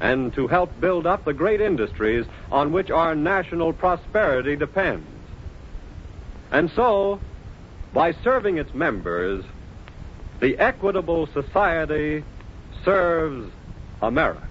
and 0.00 0.32
to 0.34 0.46
help 0.46 0.80
build 0.80 1.06
up 1.06 1.24
the 1.24 1.32
great 1.32 1.60
industries 1.60 2.24
on 2.52 2.72
which 2.72 2.90
our 2.90 3.16
national 3.16 3.72
prosperity 3.72 4.54
depends. 4.54 5.06
And 6.52 6.70
so, 6.70 7.20
by 7.92 8.12
serving 8.12 8.58
its 8.58 8.72
members, 8.72 9.44
the 10.38 10.56
Equitable 10.58 11.26
Society 11.26 12.22
serves 12.84 13.50
America. 14.00 14.46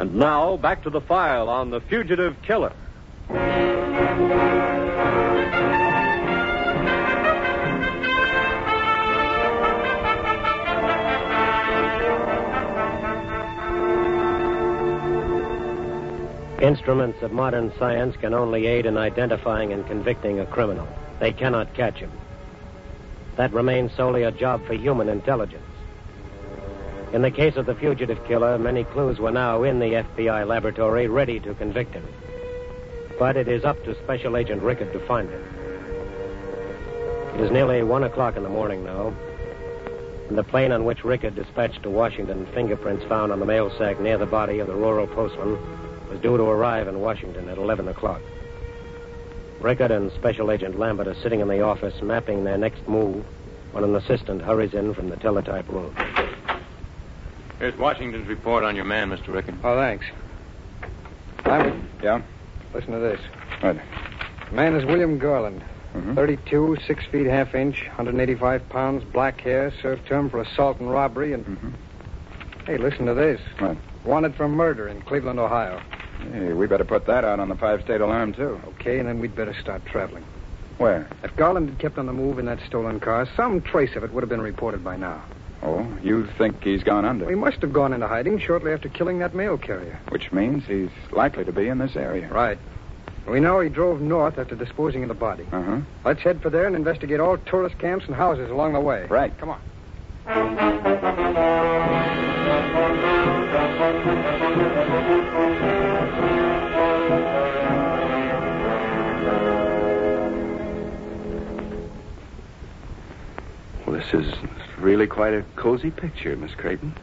And 0.00 0.16
now, 0.16 0.56
back 0.56 0.82
to 0.82 0.90
the 0.90 1.00
file 1.00 1.48
on 1.48 1.70
the 1.70 1.80
fugitive 1.80 2.34
killer. 2.42 2.72
Instruments 16.64 17.20
of 17.20 17.30
modern 17.30 17.72
science 17.78 18.16
can 18.16 18.32
only 18.32 18.66
aid 18.66 18.86
in 18.86 18.96
identifying 18.96 19.72
and 19.72 19.86
convicting 19.86 20.40
a 20.40 20.46
criminal. 20.46 20.88
They 21.20 21.30
cannot 21.30 21.74
catch 21.74 21.98
him. 21.98 22.10
That 23.36 23.52
remains 23.52 23.92
solely 23.92 24.22
a 24.22 24.32
job 24.32 24.64
for 24.66 24.72
human 24.72 25.08
intelligence. 25.10 25.62
In 27.12 27.20
the 27.20 27.30
case 27.30 27.56
of 27.56 27.66
the 27.66 27.74
fugitive 27.74 28.24
killer, 28.24 28.58
many 28.58 28.84
clues 28.84 29.18
were 29.18 29.30
now 29.30 29.62
in 29.62 29.78
the 29.78 30.04
FBI 30.04 30.46
laboratory 30.46 31.06
ready 31.06 31.38
to 31.40 31.54
convict 31.54 31.92
him. 31.92 32.06
But 33.18 33.36
it 33.36 33.48
is 33.48 33.64
up 33.64 33.82
to 33.84 33.94
Special 34.02 34.36
Agent 34.36 34.62
Rickard 34.62 34.92
to 34.92 35.00
find 35.06 35.28
him. 35.28 35.42
It 37.34 37.40
is 37.40 37.50
nearly 37.50 37.82
one 37.82 38.04
o'clock 38.04 38.36
in 38.36 38.42
the 38.42 38.48
morning 38.48 38.84
now. 38.84 39.14
And 40.28 40.38
the 40.38 40.42
plane 40.44 40.72
on 40.72 40.84
which 40.84 41.04
Rickard 41.04 41.34
dispatched 41.34 41.82
to 41.82 41.90
Washington 41.90 42.46
fingerprints 42.54 43.04
found 43.04 43.30
on 43.30 43.40
the 43.40 43.46
mail 43.46 43.70
sack 43.76 44.00
near 44.00 44.18
the 44.18 44.26
body 44.26 44.58
of 44.58 44.66
the 44.66 44.74
rural 44.74 45.06
postman 45.06 45.58
was 46.08 46.18
due 46.20 46.36
to 46.36 46.44
arrive 46.44 46.88
in 46.88 47.00
Washington 47.00 47.48
at 47.48 47.58
11 47.58 47.88
o'clock. 47.88 48.20
Rickard 49.60 49.90
and 49.90 50.10
Special 50.12 50.50
Agent 50.50 50.78
Lambert 50.78 51.06
are 51.06 51.14
sitting 51.14 51.40
in 51.40 51.48
the 51.48 51.60
office 51.60 52.00
mapping 52.02 52.44
their 52.44 52.58
next 52.58 52.86
move 52.88 53.24
when 53.72 53.84
an 53.84 53.94
assistant 53.96 54.42
hurries 54.42 54.74
in 54.74 54.94
from 54.94 55.08
the 55.08 55.16
teletype 55.16 55.68
room. 55.68 55.94
Here's 57.58 57.76
Washington's 57.76 58.28
report 58.28 58.64
on 58.64 58.76
your 58.76 58.84
man, 58.84 59.10
Mr. 59.10 59.28
Rickard. 59.28 59.56
Oh, 59.64 59.76
thanks. 59.76 60.04
Lambert, 61.46 61.74
Yeah? 62.02 62.22
Listen 62.74 62.92
to 62.92 62.98
this. 62.98 63.20
What? 63.60 63.76
The 64.50 64.54
man 64.56 64.74
is 64.74 64.84
William 64.84 65.18
Garland. 65.18 65.64
Mm-hmm. 65.94 66.14
32, 66.14 66.78
6 66.86 67.04
feet 67.12 67.26
half 67.26 67.54
inch, 67.54 67.84
185 67.86 68.68
pounds, 68.68 69.04
black 69.12 69.40
hair, 69.40 69.72
served 69.80 70.06
term 70.06 70.28
for 70.28 70.40
assault 70.40 70.80
and 70.80 70.90
robbery, 70.90 71.32
and... 71.32 71.46
Mhm. 71.46 71.72
Hey, 72.66 72.78
listen 72.78 73.06
to 73.06 73.14
this. 73.14 73.40
What? 73.58 73.76
Wanted 74.04 74.34
for 74.34 74.48
murder 74.48 74.88
in 74.88 75.02
Cleveland, 75.02 75.38
Ohio. 75.38 75.80
Hey, 76.32 76.52
we 76.52 76.66
better 76.66 76.84
put 76.84 77.06
that 77.06 77.24
out 77.24 77.38
on 77.38 77.48
the 77.48 77.54
five 77.54 77.82
state 77.82 78.00
alarm, 78.00 78.32
too. 78.32 78.60
Okay, 78.68 78.98
and 78.98 79.08
then 79.08 79.20
we'd 79.20 79.36
better 79.36 79.54
start 79.54 79.84
traveling. 79.86 80.24
Where? 80.78 81.06
If 81.22 81.36
Garland 81.36 81.68
had 81.68 81.78
kept 81.78 81.98
on 81.98 82.06
the 82.06 82.12
move 82.12 82.38
in 82.40 82.46
that 82.46 82.58
stolen 82.66 82.98
car, 82.98 83.28
some 83.36 83.60
trace 83.60 83.94
of 83.94 84.02
it 84.02 84.12
would 84.12 84.22
have 84.22 84.28
been 84.30 84.40
reported 84.42 84.82
by 84.82 84.96
now. 84.96 85.22
Oh, 85.64 85.86
you 86.02 86.26
think 86.36 86.62
he's 86.62 86.82
gone 86.82 87.06
under? 87.06 87.28
He 87.28 87.34
must 87.34 87.62
have 87.62 87.72
gone 87.72 87.94
into 87.94 88.06
hiding 88.06 88.38
shortly 88.38 88.72
after 88.72 88.90
killing 88.90 89.18
that 89.20 89.34
mail 89.34 89.56
carrier. 89.56 89.98
Which 90.10 90.30
means 90.30 90.66
he's 90.66 90.90
likely 91.10 91.44
to 91.46 91.52
be 91.52 91.68
in 91.68 91.78
this 91.78 91.96
area. 91.96 92.28
Right. 92.28 92.58
We 93.26 93.40
know 93.40 93.60
he 93.60 93.70
drove 93.70 94.02
north 94.02 94.38
after 94.38 94.54
disposing 94.54 95.02
of 95.04 95.08
the 95.08 95.14
body. 95.14 95.46
Uh 95.50 95.62
huh. 95.62 95.80
Let's 96.04 96.20
head 96.20 96.42
for 96.42 96.50
there 96.50 96.66
and 96.66 96.76
investigate 96.76 97.20
all 97.20 97.38
tourist 97.38 97.78
camps 97.78 98.04
and 98.06 98.14
houses 98.14 98.50
along 98.50 98.74
the 98.74 98.80
way. 98.80 99.06
Right. 99.06 99.36
Come 99.38 99.48
on. 99.48 99.60
Well, 113.86 113.96
this 113.96 114.12
is 114.12 114.34
really 114.84 115.06
quite 115.06 115.32
a 115.32 115.42
cozy 115.56 115.90
picture, 115.90 116.36
Miss 116.36 116.54
Creighton. 116.54 116.94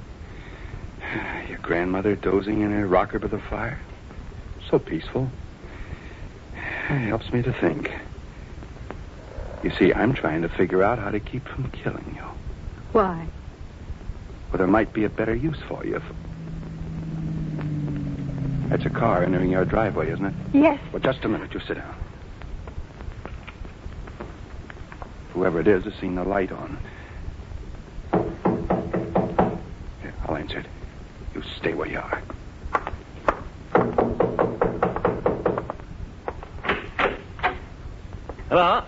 Your 1.49 1.57
grandmother 1.57 2.15
dozing 2.15 2.61
in 2.61 2.71
her 2.71 2.85
rocker 2.85 3.17
by 3.17 3.27
the 3.27 3.39
fire. 3.39 3.79
So 4.69 4.79
peaceful. 4.79 5.29
It 6.89 7.07
helps 7.07 7.31
me 7.31 7.41
to 7.41 7.53
think. 7.53 7.89
You 9.63 9.71
see, 9.71 9.93
I'm 9.93 10.13
trying 10.13 10.41
to 10.41 10.49
figure 10.49 10.83
out 10.83 10.99
how 10.99 11.09
to 11.09 11.19
keep 11.19 11.47
from 11.47 11.71
killing 11.71 12.13
you. 12.15 12.23
Why? 12.91 13.27
Well, 14.49 14.57
there 14.57 14.67
might 14.67 14.91
be 14.91 15.05
a 15.05 15.09
better 15.09 15.33
use 15.33 15.59
for 15.67 15.85
you. 15.85 16.01
That's 18.67 18.85
a 18.85 18.89
car 18.89 19.23
entering 19.23 19.51
your 19.51 19.63
driveway, 19.63 20.11
isn't 20.11 20.25
it? 20.25 20.33
Yes. 20.53 20.79
Well, 20.91 21.01
just 21.01 21.23
a 21.23 21.29
minute. 21.29 21.53
You 21.53 21.61
sit 21.61 21.77
down. 21.77 21.95
Whoever 25.33 25.61
it 25.61 25.67
is 25.67 25.85
has 25.85 25.93
seen 25.95 26.15
the 26.15 26.23
light 26.23 26.51
on. 26.51 26.77
You 31.33 31.41
stay 31.57 31.73
where 31.73 31.87
you 31.87 31.99
are. 31.99 32.21
Hello. 38.49 38.83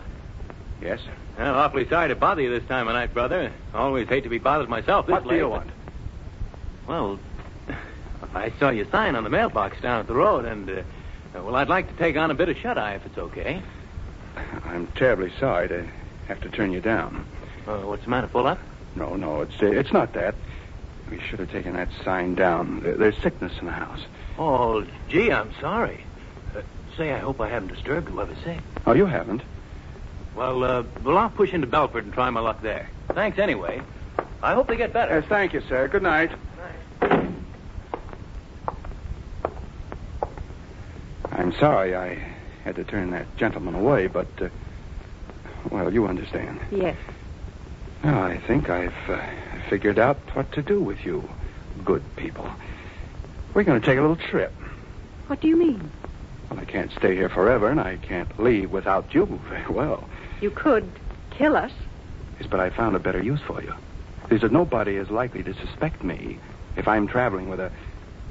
Yes? 0.81 0.99
I'm 1.37 1.55
awfully 1.55 1.87
sorry 1.87 2.09
to 2.09 2.15
bother 2.15 2.41
you 2.41 2.49
this 2.49 2.67
time 2.67 2.87
of 2.87 2.93
night, 2.93 3.13
brother. 3.13 3.51
Always 3.73 4.07
hate 4.07 4.23
to 4.23 4.29
be 4.29 4.37
bothered 4.37 4.69
myself 4.69 5.07
this 5.07 5.13
What 5.13 5.27
do 5.27 5.35
you 5.35 5.47
want? 5.47 5.69
Well, 6.85 7.19
I 8.35 8.51
saw 8.59 8.69
your 8.69 8.85
sign 8.91 9.15
on 9.15 9.23
the 9.23 9.29
mailbox 9.29 9.81
down 9.81 10.01
at 10.01 10.07
the 10.07 10.13
road, 10.13 10.45
and, 10.45 10.69
uh, 10.69 10.83
well, 11.35 11.55
I'd 11.55 11.69
like 11.69 11.87
to 11.89 11.95
take 11.95 12.17
on 12.17 12.29
a 12.29 12.33
bit 12.33 12.49
of 12.49 12.57
shut-eye 12.57 12.95
if 12.95 13.05
it's 13.05 13.17
okay. 13.17 13.61
I'm 14.65 14.87
terribly 14.87 15.31
sorry 15.39 15.69
to 15.69 15.87
have 16.27 16.41
to 16.41 16.49
turn 16.49 16.73
you 16.73 16.81
down. 16.81 17.25
Uh, 17.65 17.77
what's 17.79 18.03
the 18.03 18.09
matter, 18.09 18.27
full 18.27 18.47
up? 18.47 18.59
No, 18.95 19.15
no, 19.15 19.41
it's 19.41 19.61
uh, 19.61 19.67
it's 19.67 19.93
not 19.93 20.13
that. 20.13 20.35
We 21.13 21.19
should 21.19 21.37
have 21.37 21.51
taken 21.51 21.73
that 21.73 21.89
sign 22.03 22.33
down. 22.33 22.79
There- 22.79 22.95
There's 22.95 23.17
sickness 23.19 23.53
in 23.59 23.67
the 23.67 23.71
house. 23.71 24.03
Oh, 24.39 24.83
gee, 25.09 25.31
I'm 25.31 25.51
sorry. 25.61 26.03
Uh, 26.57 26.61
say, 26.97 27.13
I 27.13 27.19
hope 27.19 27.39
I 27.39 27.49
haven't 27.49 27.67
disturbed 27.71 28.09
you 28.09 28.19
ever 28.19 28.33
sick. 28.43 28.57
Oh, 28.87 28.93
you 28.93 29.05
haven't? 29.05 29.43
Well, 30.35 30.63
uh, 30.63 30.81
well, 31.03 31.19
I'll 31.19 31.29
push 31.29 31.53
into 31.53 31.67
Belford 31.67 32.05
and 32.05 32.13
try 32.15 32.31
my 32.31 32.39
luck 32.39 32.63
there. 32.63 32.89
Thanks 33.13 33.37
anyway. 33.37 33.79
I 34.41 34.55
hope 34.55 34.67
they 34.67 34.75
get 34.75 34.91
better. 34.91 35.19
Yes, 35.19 35.25
thank 35.29 35.53
you, 35.53 35.61
sir. 35.69 35.87
Good 35.87 36.01
night. 36.01 36.31
I'm 41.31 41.53
sorry 41.59 41.95
I 41.95 42.15
had 42.63 42.75
to 42.77 42.83
turn 42.83 43.11
that 43.11 43.27
gentleman 43.37 43.75
away, 43.75 44.07
but, 44.07 44.27
uh, 44.41 44.49
well, 45.69 45.93
you 45.93 46.07
understand. 46.07 46.59
Yes. 46.71 46.97
Well, 48.03 48.17
I 48.17 48.37
think 48.39 48.71
I've 48.71 48.93
uh, 49.07 49.19
figured 49.69 49.99
out 49.99 50.17
what 50.33 50.51
to 50.53 50.61
do 50.61 50.81
with 50.81 51.05
you, 51.05 51.27
good 51.83 52.03
people. 52.15 52.49
We're 53.53 53.63
going 53.63 53.79
to 53.79 53.85
take 53.85 53.97
a 53.97 54.01
little 54.01 54.15
trip. 54.15 54.53
What 55.27 55.41
do 55.41 55.47
you 55.47 55.55
mean? 55.55 55.91
Well, 56.49 56.59
I 56.59 56.65
can't 56.65 56.91
stay 56.91 57.15
here 57.15 57.29
forever, 57.29 57.69
and 57.69 57.79
I 57.79 57.97
can't 57.97 58.39
leave 58.39 58.71
without 58.71 59.13
you 59.13 59.39
very 59.49 59.67
well. 59.67 60.07
You 60.41 60.51
could 60.51 60.89
kill 61.31 61.55
us. 61.55 61.71
Yes, 62.39 62.49
but 62.49 62.59
I 62.59 62.69
found 62.69 62.95
a 62.95 62.99
better 62.99 63.21
use 63.21 63.41
for 63.41 63.61
you. 63.61 63.73
Is 64.29 64.41
that 64.41 64.51
nobody 64.51 64.95
is 64.95 65.09
likely 65.09 65.43
to 65.43 65.53
suspect 65.53 66.03
me 66.03 66.39
if 66.75 66.87
I'm 66.87 67.07
traveling 67.07 67.49
with 67.49 67.59
a, 67.59 67.71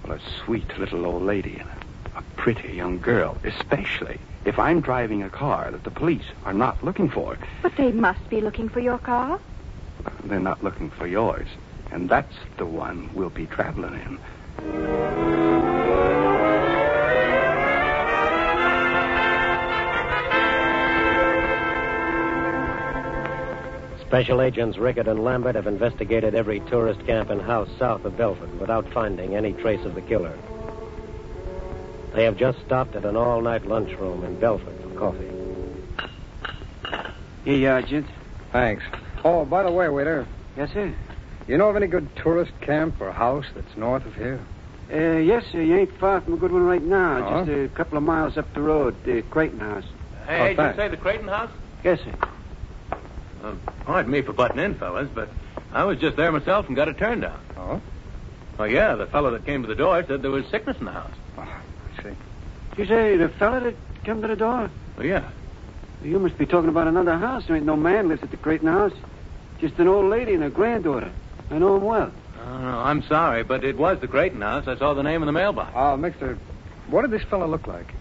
well, 0.04 0.16
a 0.16 0.20
sweet 0.44 0.78
little 0.78 1.06
old 1.06 1.22
lady 1.22 1.58
and 1.58 1.68
a, 2.14 2.18
a 2.18 2.22
pretty 2.36 2.72
young 2.72 2.98
girl, 2.98 3.38
especially 3.44 4.18
if 4.44 4.58
I'm 4.58 4.80
driving 4.80 5.22
a 5.22 5.30
car 5.30 5.70
that 5.70 5.84
the 5.84 5.90
police 5.90 6.24
are 6.44 6.52
not 6.52 6.82
looking 6.82 7.08
for. 7.08 7.38
But 7.62 7.76
they 7.76 7.92
must 7.92 8.28
be 8.28 8.40
looking 8.40 8.68
for 8.68 8.80
your 8.80 8.98
car. 8.98 9.38
They're 10.24 10.40
not 10.40 10.62
looking 10.62 10.90
for 10.90 11.06
yours, 11.06 11.48
and 11.90 12.08
that's 12.08 12.34
the 12.56 12.66
one 12.66 13.10
we'll 13.14 13.30
be 13.30 13.46
traveling 13.46 13.94
in. 13.94 14.18
Special 24.06 24.42
agents 24.42 24.76
Rickard 24.76 25.08
and 25.08 25.24
Lambert 25.24 25.54
have 25.54 25.66
investigated 25.66 26.34
every 26.34 26.60
tourist 26.60 27.04
camp 27.06 27.30
and 27.30 27.40
house 27.40 27.70
south 27.78 28.04
of 28.04 28.16
Belford 28.16 28.60
without 28.60 28.86
finding 28.92 29.34
any 29.34 29.54
trace 29.54 29.84
of 29.86 29.94
the 29.94 30.02
killer. 30.02 30.38
They 32.14 32.24
have 32.24 32.36
just 32.36 32.60
stopped 32.66 32.94
at 32.94 33.06
an 33.06 33.16
all-night 33.16 33.66
lunchroom 33.66 34.22
in 34.22 34.38
Belford 34.38 34.78
for 34.82 34.90
coffee. 34.98 35.30
Here 37.44 37.56
you 37.56 37.68
are, 37.70 37.80
gent. 37.80 38.06
Thanks. 38.52 38.84
Oh, 39.24 39.44
by 39.44 39.62
the 39.62 39.70
way, 39.70 39.88
waiter, 39.88 40.26
Yes, 40.56 40.72
sir. 40.72 40.92
you 41.46 41.56
know 41.56 41.68
of 41.68 41.76
any 41.76 41.86
good 41.86 42.14
tourist 42.16 42.52
camp 42.60 43.00
or 43.00 43.12
house 43.12 43.46
that's 43.54 43.76
north 43.76 44.04
of 44.06 44.14
here? 44.14 44.40
Uh, 44.92 45.18
yes, 45.18 45.44
sir. 45.50 45.60
You 45.62 45.76
ain't 45.78 45.98
far 45.98 46.20
from 46.20 46.34
a 46.34 46.36
good 46.36 46.52
one 46.52 46.64
right 46.64 46.82
now. 46.82 47.26
Oh? 47.26 47.44
Just 47.44 47.72
a 47.72 47.74
couple 47.76 47.96
of 47.98 48.04
miles 48.04 48.36
up 48.36 48.52
the 48.54 48.60
road, 48.60 48.94
the 49.04 49.22
Creighton 49.22 49.60
House. 49.60 49.84
Hey, 50.26 50.54
Oh, 50.56 50.62
did 50.62 50.70
you 50.70 50.76
say 50.76 50.88
the 50.88 50.96
Creighton 50.96 51.28
House? 51.28 51.50
Yes, 51.82 52.00
sir. 52.00 52.14
Uh, 53.42 53.54
pardon 53.84 54.12
me 54.12 54.22
for 54.22 54.32
butting 54.32 54.58
in, 54.58 54.74
fellas, 54.74 55.08
but 55.14 55.28
I 55.72 55.84
was 55.84 55.98
just 55.98 56.16
there 56.16 56.30
myself 56.30 56.66
and 56.66 56.76
got 56.76 56.88
a 56.88 56.94
turn 56.94 57.20
down. 57.20 57.40
Oh? 57.56 57.80
Oh, 58.58 58.64
yeah, 58.64 58.94
the 58.94 59.06
fellow 59.06 59.30
that 59.30 59.46
came 59.46 59.62
to 59.62 59.68
the 59.68 59.74
door 59.74 60.04
said 60.06 60.20
there 60.22 60.30
was 60.30 60.46
sickness 60.46 60.76
in 60.78 60.84
the 60.84 60.92
house. 60.92 61.10
Oh, 61.38 61.40
I 61.42 62.02
see. 62.02 62.10
You 62.76 62.86
say 62.86 63.16
the 63.16 63.28
fellow 63.30 63.60
that 63.60 63.74
came 64.04 64.20
to 64.20 64.28
the 64.28 64.36
door? 64.36 64.70
Oh, 64.98 65.02
yeah. 65.02 65.30
You 66.04 66.18
must 66.18 66.36
be 66.36 66.44
talking 66.46 66.68
about 66.68 66.86
another 66.88 67.16
house. 67.16 67.46
There 67.46 67.56
ain't 67.56 67.64
no 67.64 67.76
man 67.76 68.08
lives 68.08 68.22
at 68.22 68.30
the 68.30 68.36
Creighton 68.36 68.68
House. 68.68 68.92
Just 69.62 69.78
an 69.78 69.86
old 69.86 70.10
lady 70.10 70.34
and 70.34 70.42
her 70.42 70.50
granddaughter. 70.50 71.12
I 71.48 71.56
know 71.56 71.76
him 71.76 71.84
well. 71.84 72.10
Oh, 72.44 72.58
no, 72.58 72.78
I'm 72.80 73.00
sorry, 73.04 73.44
but 73.44 73.62
it 73.62 73.78
was 73.78 74.00
the 74.00 74.08
Creighton 74.08 74.40
House. 74.40 74.66
I 74.66 74.76
saw 74.76 74.92
the 74.92 75.04
name 75.04 75.22
in 75.22 75.26
the 75.26 75.32
mailbox. 75.32 75.70
Ah, 75.72 75.92
oh, 75.92 75.96
Mister, 75.96 76.36
what 76.88 77.02
did 77.02 77.12
this 77.12 77.22
fellow 77.22 77.46
look 77.46 77.68
like? 77.68 77.92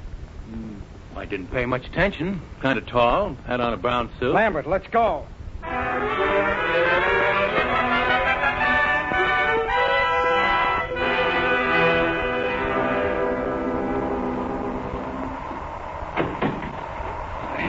Hmm, 0.50 0.80
I 1.16 1.26
didn't 1.26 1.52
pay 1.52 1.68
much 1.68 1.86
attention. 1.86 2.42
Kind 2.62 2.80
of 2.80 2.88
tall, 2.88 3.36
had 3.46 3.62
on 3.62 3.74
a 3.74 3.78
brown 3.78 4.10
suit. 4.20 4.34
Lambert, 4.34 4.66
let's 4.66 4.88
go. 4.88 5.28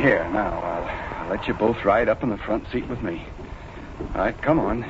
Here, 0.01 0.27
now, 0.33 0.61
I'll, 0.65 1.25
I'll 1.25 1.29
let 1.29 1.47
you 1.47 1.53
both 1.53 1.85
ride 1.85 2.09
up 2.09 2.23
in 2.23 2.31
the 2.31 2.39
front 2.39 2.65
seat 2.73 2.89
with 2.89 3.03
me. 3.03 3.23
All 4.15 4.21
right, 4.21 4.41
come 4.43 4.59
on. 4.59 4.85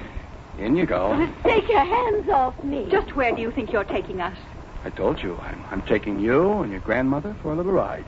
In 0.59 0.77
you 0.77 0.87
go. 0.87 1.29
Take 1.45 1.69
your 1.69 1.85
hands 1.85 2.29
off 2.29 2.63
me. 2.63 2.89
Just 2.91 3.17
where 3.17 3.35
do 3.35 3.41
you 3.41 3.51
think 3.51 3.73
you're 3.73 3.85
taking 3.85 4.21
us? 4.21 4.37
I 4.85 4.91
told 4.91 5.23
you, 5.23 5.37
I'm, 5.39 5.65
I'm 5.71 5.83
taking 5.83 6.19
you 6.19 6.63
and 6.63 6.71
your 6.71 6.81
grandmother 6.81 7.35
for 7.41 7.53
a 7.53 7.57
little 7.57 7.73
ride. 7.73 8.05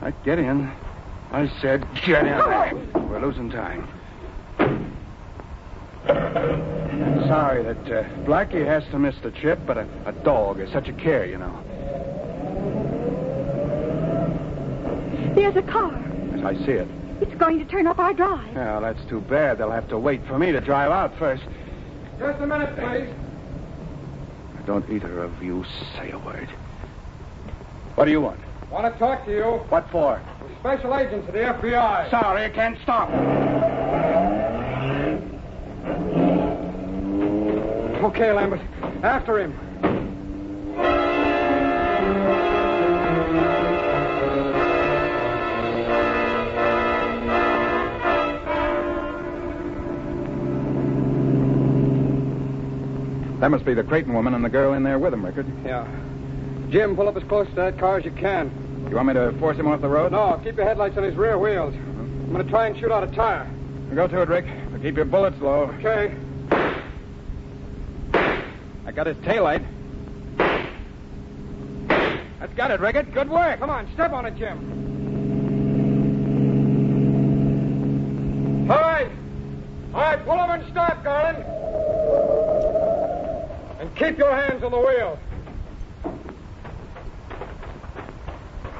All 0.00 0.06
right, 0.08 0.24
get 0.24 0.38
in. 0.38 0.70
I 1.32 1.48
said 1.60 1.86
get 2.06 2.24
in. 2.26 3.08
We're 3.08 3.20
losing 3.20 3.50
time. 3.50 3.88
I'm 6.06 7.26
sorry 7.26 7.62
that 7.64 7.90
uh, 7.90 8.04
Blackie 8.24 8.64
has 8.64 8.84
to 8.90 8.98
miss 8.98 9.16
the 9.22 9.30
trip, 9.30 9.58
but 9.66 9.78
a, 9.78 9.88
a 10.06 10.12
dog 10.12 10.60
is 10.60 10.70
such 10.70 10.88
a 10.88 10.92
care, 10.92 11.26
you 11.26 11.38
know. 11.38 11.60
There's 15.34 15.56
a 15.56 15.62
car. 15.62 15.94
As 16.34 16.44
I 16.44 16.54
see 16.64 16.72
it. 16.72 16.88
It's 17.20 17.34
going 17.34 17.58
to 17.58 17.64
turn 17.64 17.86
up 17.86 17.98
our 17.98 18.12
drive. 18.12 18.54
Well, 18.54 18.80
that's 18.80 19.04
too 19.08 19.20
bad. 19.20 19.58
They'll 19.58 19.70
have 19.70 19.88
to 19.88 19.98
wait 19.98 20.26
for 20.26 20.38
me 20.38 20.52
to 20.52 20.60
drive 20.60 20.90
out 20.90 21.16
first. 21.18 21.44
Just 22.18 22.40
a 22.40 22.46
minute, 22.46 22.74
please. 22.76 23.14
Don't 24.66 24.88
either 24.90 25.22
of 25.22 25.42
you 25.42 25.64
say 25.96 26.10
a 26.10 26.18
word. 26.18 26.48
What 27.94 28.06
do 28.06 28.10
you 28.10 28.20
want? 28.20 28.40
Want 28.70 28.92
to 28.92 28.98
talk 28.98 29.24
to 29.26 29.30
you. 29.30 29.44
What 29.68 29.88
for? 29.90 30.20
Special 30.60 30.96
agents 30.96 31.28
of 31.28 31.34
the 31.34 31.40
FBI. 31.40 32.10
Sorry, 32.10 32.44
I 32.46 32.50
can't 32.50 32.78
stop. 32.82 33.10
Okay, 38.04 38.32
Lambert. 38.32 38.60
After 39.02 39.38
him. 39.38 39.52
That 53.44 53.50
must 53.50 53.66
be 53.66 53.74
the 53.74 53.84
Creighton 53.84 54.14
woman 54.14 54.32
and 54.32 54.42
the 54.42 54.48
girl 54.48 54.72
in 54.72 54.84
there 54.84 54.98
with 54.98 55.12
him, 55.12 55.22
Rickard. 55.22 55.44
Yeah. 55.66 55.86
Jim, 56.70 56.96
pull 56.96 57.08
up 57.08 57.16
as 57.18 57.24
close 57.24 57.46
to 57.48 57.54
that 57.56 57.78
car 57.78 57.98
as 57.98 58.04
you 58.06 58.10
can. 58.10 58.86
You 58.88 58.96
want 58.96 59.08
me 59.08 59.12
to 59.12 59.32
force 59.38 59.58
him 59.58 59.66
off 59.66 59.82
the 59.82 59.88
road? 59.88 60.12
No, 60.12 60.40
keep 60.42 60.56
your 60.56 60.64
headlights 60.64 60.96
on 60.96 61.02
his 61.02 61.14
rear 61.14 61.38
wheels. 61.38 61.74
I'm 61.74 62.32
going 62.32 62.42
to 62.42 62.50
try 62.50 62.68
and 62.68 62.80
shoot 62.80 62.90
out 62.90 63.04
a 63.04 63.06
tire. 63.08 63.46
Go 63.94 64.08
to 64.08 64.22
it, 64.22 64.28
Rick. 64.30 64.46
But 64.72 64.80
keep 64.80 64.96
your 64.96 65.04
bullets 65.04 65.38
low. 65.42 65.70
Okay. 65.78 66.16
I 68.86 68.92
got 68.94 69.06
his 69.08 69.18
taillight. 69.18 69.62
That's 72.40 72.54
got 72.54 72.70
it, 72.70 72.80
Rickard. 72.80 73.12
Good 73.12 73.28
work. 73.28 73.60
Come 73.60 73.68
on, 73.68 73.92
step 73.92 74.14
on 74.14 74.24
it, 74.24 74.36
Jim. 74.38 74.56
All 78.70 78.80
right. 78.80 79.10
All 79.92 80.00
right, 80.00 80.24
pull 80.24 80.38
them 80.38 80.50
and 80.50 80.66
start, 80.70 81.04
Garland. 81.04 81.44
And 83.80 83.83
keep 83.96 84.18
your 84.18 84.34
hands 84.34 84.62
on 84.62 84.70
the 84.70 84.78
wheel. 84.78 85.18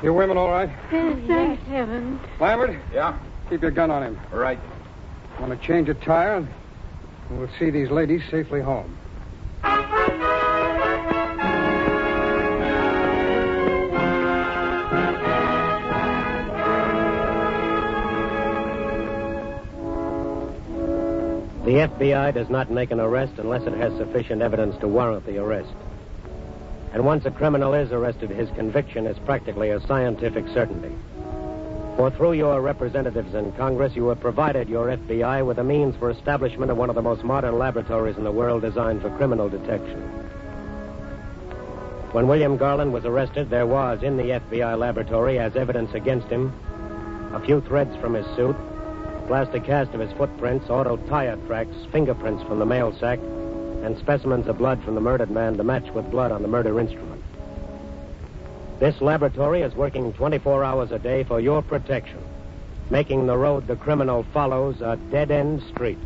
You 0.02 0.12
women 0.12 0.36
all 0.36 0.50
right? 0.50 0.70
Thank 0.90 1.60
heaven. 1.66 2.20
Lambert, 2.38 2.76
Yeah? 2.92 3.18
keep 3.48 3.62
your 3.62 3.70
gun 3.70 3.90
on 3.90 4.02
him. 4.02 4.20
Right. 4.30 4.58
Want 5.40 5.58
to 5.58 5.66
change 5.66 5.88
a 5.88 5.94
tire, 5.94 6.36
and 6.36 6.48
we'll 7.30 7.48
see 7.58 7.70
these 7.70 7.90
ladies 7.90 8.22
safely 8.30 8.60
home. 8.60 8.96
The 21.74 21.88
FBI 21.88 22.32
does 22.32 22.48
not 22.48 22.70
make 22.70 22.92
an 22.92 23.00
arrest 23.00 23.32
unless 23.38 23.64
it 23.64 23.72
has 23.72 23.92
sufficient 23.96 24.42
evidence 24.42 24.76
to 24.78 24.86
warrant 24.86 25.26
the 25.26 25.38
arrest. 25.38 25.72
And 26.92 27.04
once 27.04 27.26
a 27.26 27.32
criminal 27.32 27.74
is 27.74 27.90
arrested, 27.90 28.30
his 28.30 28.48
conviction 28.50 29.08
is 29.08 29.18
practically 29.18 29.70
a 29.70 29.80
scientific 29.80 30.46
certainty. 30.54 30.94
For 31.96 32.12
through 32.12 32.34
your 32.34 32.60
representatives 32.60 33.34
in 33.34 33.50
Congress, 33.54 33.96
you 33.96 34.06
have 34.06 34.20
provided 34.20 34.68
your 34.68 34.86
FBI 34.86 35.44
with 35.44 35.56
the 35.56 35.64
means 35.64 35.96
for 35.96 36.10
establishment 36.10 36.70
of 36.70 36.76
one 36.76 36.90
of 36.90 36.94
the 36.94 37.02
most 37.02 37.24
modern 37.24 37.58
laboratories 37.58 38.18
in 38.18 38.22
the 38.22 38.30
world 38.30 38.62
designed 38.62 39.02
for 39.02 39.10
criminal 39.16 39.48
detection. 39.48 40.00
When 42.12 42.28
William 42.28 42.56
Garland 42.56 42.92
was 42.92 43.04
arrested, 43.04 43.50
there 43.50 43.66
was 43.66 44.04
in 44.04 44.16
the 44.16 44.38
FBI 44.38 44.78
laboratory, 44.78 45.40
as 45.40 45.56
evidence 45.56 45.92
against 45.92 46.28
him, 46.28 46.52
a 47.34 47.40
few 47.40 47.60
threads 47.62 47.96
from 47.96 48.14
his 48.14 48.26
suit, 48.36 48.54
plastic 49.26 49.64
cast 49.64 49.92
of 49.94 50.00
his 50.00 50.12
footprints, 50.12 50.68
auto 50.70 50.96
tire 51.08 51.36
tracks, 51.46 51.74
fingerprints 51.90 52.42
from 52.44 52.58
the 52.58 52.66
mail 52.66 52.94
sack, 52.98 53.18
and 53.82 53.98
specimens 53.98 54.46
of 54.46 54.58
blood 54.58 54.82
from 54.82 54.94
the 54.94 55.00
murdered 55.00 55.30
man 55.30 55.56
to 55.56 55.64
match 55.64 55.88
with 55.90 56.10
blood 56.10 56.32
on 56.32 56.42
the 56.42 56.48
murder 56.48 56.78
instrument. 56.80 57.22
This 58.80 59.00
laboratory 59.00 59.62
is 59.62 59.74
working 59.74 60.12
24 60.12 60.64
hours 60.64 60.90
a 60.90 60.98
day 60.98 61.24
for 61.24 61.40
your 61.40 61.62
protection, 61.62 62.22
making 62.90 63.26
the 63.26 63.36
road 63.36 63.66
the 63.66 63.76
criminal 63.76 64.24
follows 64.32 64.80
a 64.80 64.96
dead 65.10 65.30
end 65.30 65.62
street. 65.72 65.98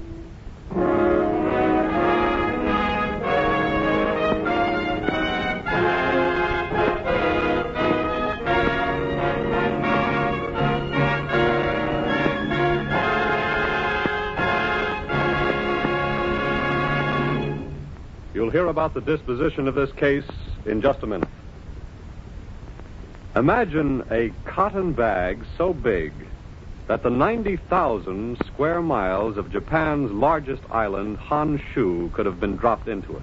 You'll 18.49 18.65
hear 18.65 18.69
about 18.69 18.95
the 18.95 19.03
disposition 19.03 19.69
of 19.69 19.75
this 19.75 19.93
case 19.93 20.25
in 20.65 20.81
just 20.81 21.03
a 21.03 21.07
minute. 21.07 21.29
Imagine 23.37 24.07
a 24.11 24.33
cotton 24.47 24.95
bag 24.95 25.45
so 25.59 25.75
big 25.75 26.15
that 26.87 27.03
the 27.03 27.11
90,000 27.11 28.39
square 28.47 28.81
miles 28.81 29.37
of 29.37 29.53
Japan's 29.53 30.11
largest 30.11 30.63
island, 30.71 31.19
Honshu, 31.19 32.11
could 32.15 32.25
have 32.25 32.41
been 32.41 32.57
dropped 32.57 32.89
into 32.89 33.17
it. 33.17 33.23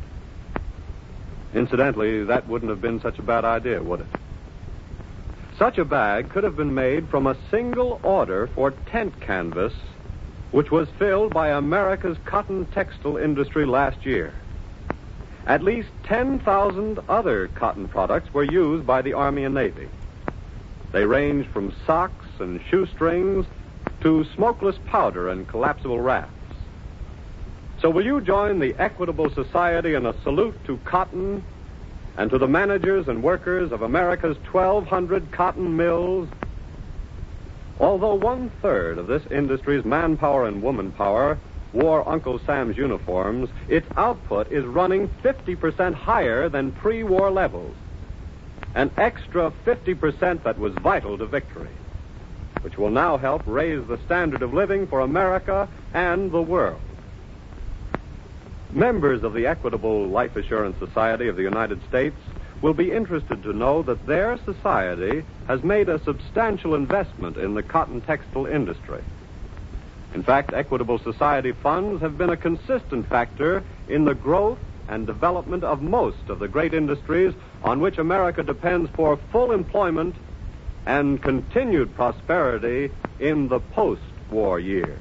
Incidentally, 1.55 2.23
that 2.25 2.47
wouldn't 2.47 2.69
have 2.69 2.81
been 2.81 3.01
such 3.01 3.17
a 3.17 3.23
bad 3.23 3.45
idea, 3.45 3.81
would 3.81 4.01
it? 4.01 4.07
Such 5.57 5.79
a 5.79 5.85
bag 5.85 6.29
could 6.29 6.43
have 6.43 6.55
been 6.55 6.75
made 6.75 7.09
from 7.09 7.25
a 7.25 7.35
single 7.49 7.99
order 8.03 8.45
for 8.53 8.69
tent 8.91 9.19
canvas, 9.21 9.73
which 10.51 10.69
was 10.69 10.87
filled 10.99 11.33
by 11.33 11.49
America's 11.49 12.17
cotton 12.25 12.67
textile 12.67 13.17
industry 13.17 13.65
last 13.65 14.05
year. 14.05 14.31
At 15.47 15.63
least 15.63 15.89
10,000 16.03 16.99
other 17.07 17.47
cotton 17.49 17.87
products 17.87 18.33
were 18.33 18.43
used 18.43 18.87
by 18.87 19.03
the 19.03 19.13
Army 19.13 19.43
and 19.43 19.53
Navy. 19.53 19.87
They 20.91 21.05
ranged 21.05 21.49
from 21.49 21.73
socks 21.85 22.25
and 22.39 22.59
shoestrings 22.69 23.45
to 24.01 24.25
smokeless 24.35 24.77
powder 24.87 25.29
and 25.29 25.47
collapsible 25.47 25.99
rafts. 25.99 26.31
So, 27.79 27.89
will 27.91 28.05
you 28.05 28.21
join 28.21 28.59
the 28.59 28.73
Equitable 28.79 29.29
Society 29.29 29.93
in 29.93 30.05
a 30.05 30.19
salute 30.23 30.55
to 30.65 30.77
cotton 30.85 31.43
and 32.17 32.31
to 32.31 32.39
the 32.39 32.47
managers 32.47 33.07
and 33.07 33.21
workers 33.21 33.71
of 33.71 33.83
America's 33.83 34.37
1,200 34.51 35.31
cotton 35.31 35.77
mills? 35.77 36.27
Although 37.79 38.15
one 38.15 38.49
third 38.61 38.97
of 38.97 39.07
this 39.07 39.23
industry's 39.29 39.85
manpower 39.85 40.47
and 40.47 40.63
woman 40.63 40.91
power 40.93 41.37
wore 41.75 42.07
Uncle 42.07 42.39
Sam's 42.39 42.77
uniforms, 42.77 43.49
its 43.67 43.87
output 43.97 44.51
is 44.51 44.63
running 44.63 45.09
50% 45.21 45.93
higher 45.93 46.49
than 46.49 46.71
pre 46.71 47.03
war 47.03 47.29
levels. 47.29 47.75
An 48.73 48.89
extra 48.97 49.51
50% 49.65 50.43
that 50.43 50.57
was 50.57 50.73
vital 50.75 51.17
to 51.17 51.25
victory, 51.25 51.69
which 52.61 52.77
will 52.77 52.89
now 52.89 53.17
help 53.17 53.43
raise 53.45 53.85
the 53.87 53.99
standard 54.05 54.41
of 54.41 54.53
living 54.53 54.87
for 54.87 55.01
America 55.01 55.67
and 55.93 56.31
the 56.31 56.41
world. 56.41 56.81
Members 58.71 59.23
of 59.23 59.33
the 59.33 59.47
Equitable 59.47 60.07
Life 60.07 60.35
Assurance 60.35 60.77
Society 60.79 61.27
of 61.27 61.35
the 61.35 61.43
United 61.43 61.81
States 61.87 62.17
will 62.61 62.73
be 62.73 62.91
interested 62.91 63.43
to 63.43 63.53
know 63.53 63.83
that 63.83 64.05
their 64.05 64.37
society 64.43 65.23
has 65.47 65.63
made 65.63 65.87
a 65.87 66.03
substantial 66.03 66.75
investment 66.75 67.37
in 67.37 67.53
the 67.53 67.63
cotton 67.63 68.01
textile 68.01 68.45
industry. 68.45 69.03
In 70.15 70.23
fact, 70.23 70.53
Equitable 70.53 70.97
Society 70.97 71.51
funds 71.51 72.01
have 72.01 72.17
been 72.17 72.29
a 72.29 72.37
consistent 72.37 73.09
factor 73.09 73.65
in 73.89 74.05
the 74.05 74.15
growth 74.15 74.57
and 74.87 75.05
development 75.05 75.65
of 75.65 75.81
most 75.81 76.29
of 76.29 76.39
the 76.39 76.47
great 76.47 76.73
industries 76.73 77.33
on 77.65 77.81
which 77.81 77.97
America 77.97 78.41
depends 78.41 78.89
for 78.91 79.17
full 79.33 79.51
employment 79.51 80.15
and 80.85 81.21
continued 81.21 81.93
prosperity 81.95 82.91
in 83.19 83.49
the 83.49 83.59
post 83.59 84.01
war 84.31 84.57
years. 84.57 84.97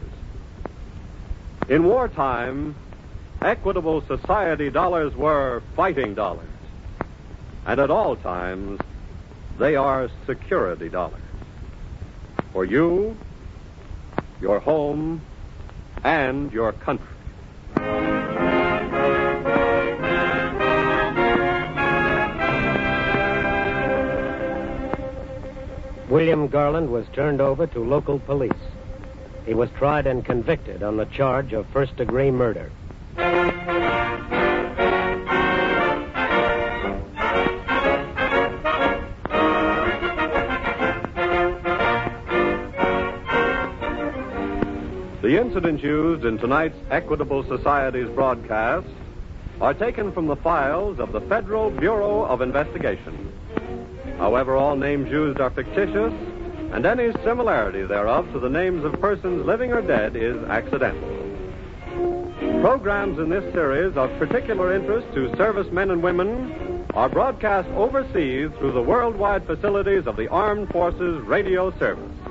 In 1.68 1.84
wartime, 1.84 2.74
Equitable 3.40 4.00
Society 4.08 4.68
dollars 4.68 5.14
were 5.14 5.62
fighting 5.76 6.16
dollars. 6.16 6.48
And 7.64 7.78
at 7.78 7.88
all 7.88 8.16
times, 8.16 8.80
they 9.60 9.76
are 9.76 10.10
security 10.26 10.88
dollars. 10.88 11.22
For 12.52 12.64
you, 12.64 13.16
your 14.40 14.60
home, 14.60 15.20
and 16.02 16.52
your 16.52 16.72
country. 16.72 17.06
William 26.08 26.46
Garland 26.46 26.90
was 26.90 27.06
turned 27.12 27.40
over 27.40 27.66
to 27.66 27.80
local 27.82 28.20
police. 28.20 28.52
He 29.46 29.54
was 29.54 29.68
tried 29.76 30.06
and 30.06 30.24
convicted 30.24 30.82
on 30.82 30.96
the 30.96 31.06
charge 31.06 31.52
of 31.52 31.66
first 31.68 31.96
degree 31.96 32.30
murder. 32.30 32.70
The 45.34 45.40
incidents 45.40 45.82
used 45.82 46.24
in 46.24 46.38
tonight's 46.38 46.78
Equitable 46.92 47.42
Society's 47.42 48.08
broadcast 48.10 48.86
are 49.60 49.74
taken 49.74 50.12
from 50.12 50.28
the 50.28 50.36
files 50.36 51.00
of 51.00 51.10
the 51.10 51.20
Federal 51.22 51.72
Bureau 51.72 52.24
of 52.24 52.40
Investigation. 52.40 53.32
However, 54.16 54.54
all 54.54 54.76
names 54.76 55.10
used 55.10 55.40
are 55.40 55.50
fictitious, 55.50 56.12
and 56.70 56.86
any 56.86 57.10
similarity 57.24 57.82
thereof 57.82 58.30
to 58.32 58.38
the 58.38 58.48
names 58.48 58.84
of 58.84 59.00
persons 59.00 59.44
living 59.44 59.72
or 59.72 59.82
dead 59.82 60.14
is 60.14 60.36
accidental. 60.44 61.10
Programs 62.60 63.18
in 63.18 63.28
this 63.28 63.52
series 63.52 63.96
of 63.96 64.16
particular 64.20 64.72
interest 64.72 65.12
to 65.14 65.34
servicemen 65.34 65.90
and 65.90 66.00
women 66.00 66.86
are 66.94 67.08
broadcast 67.08 67.68
overseas 67.70 68.52
through 68.60 68.70
the 68.70 68.80
worldwide 68.80 69.44
facilities 69.46 70.06
of 70.06 70.14
the 70.14 70.28
Armed 70.28 70.68
Forces 70.68 71.20
Radio 71.22 71.76
Service. 71.80 72.23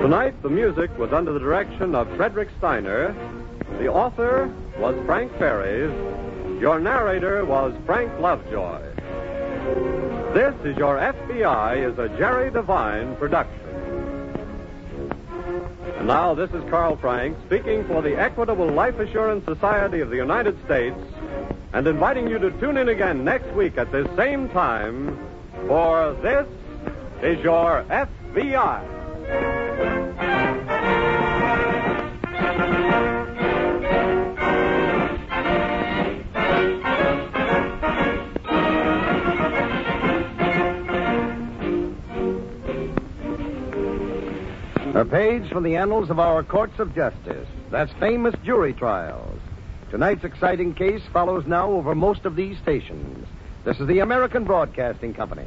Tonight, 0.00 0.42
the 0.42 0.48
music 0.48 0.96
was 0.96 1.12
under 1.12 1.30
the 1.30 1.38
direction 1.38 1.94
of 1.94 2.08
Frederick 2.16 2.48
Steiner. 2.56 3.14
The 3.78 3.88
author 3.88 4.50
was 4.78 4.96
Frank 5.04 5.30
Ferries. 5.38 5.90
Your 6.58 6.80
narrator 6.80 7.44
was 7.44 7.74
Frank 7.84 8.10
Lovejoy. 8.18 8.80
This 10.32 10.54
is 10.64 10.74
Your 10.78 10.96
FBI 10.96 11.92
is 11.92 11.98
a 11.98 12.08
Jerry 12.16 12.50
Devine 12.50 13.14
production. 13.16 13.60
And 15.98 16.06
now, 16.06 16.32
this 16.32 16.50
is 16.52 16.64
Carl 16.70 16.96
Frank 16.96 17.36
speaking 17.44 17.84
for 17.84 18.00
the 18.00 18.18
Equitable 18.18 18.68
Life 18.68 18.98
Assurance 18.98 19.44
Society 19.44 20.00
of 20.00 20.08
the 20.08 20.16
United 20.16 20.56
States 20.64 20.96
and 21.74 21.86
inviting 21.86 22.26
you 22.26 22.38
to 22.38 22.50
tune 22.52 22.78
in 22.78 22.88
again 22.88 23.22
next 23.22 23.52
week 23.52 23.76
at 23.76 23.92
this 23.92 24.08
same 24.16 24.48
time 24.48 25.18
for 25.68 26.16
This 26.22 26.46
is 27.22 27.38
Your 27.44 27.84
FBI. 27.90 28.99
A 45.00 45.04
page 45.04 45.48
from 45.50 45.62
the 45.62 45.76
annals 45.76 46.10
of 46.10 46.18
our 46.18 46.42
courts 46.42 46.78
of 46.78 46.94
justice. 46.94 47.48
That's 47.70 47.90
famous 47.94 48.34
jury 48.44 48.74
trials. 48.74 49.40
Tonight's 49.90 50.24
exciting 50.24 50.74
case 50.74 51.00
follows 51.10 51.46
now 51.46 51.70
over 51.70 51.94
most 51.94 52.26
of 52.26 52.36
these 52.36 52.58
stations. 52.58 53.26
This 53.64 53.80
is 53.80 53.86
the 53.86 54.00
American 54.00 54.44
Broadcasting 54.44 55.14
Company. 55.14 55.46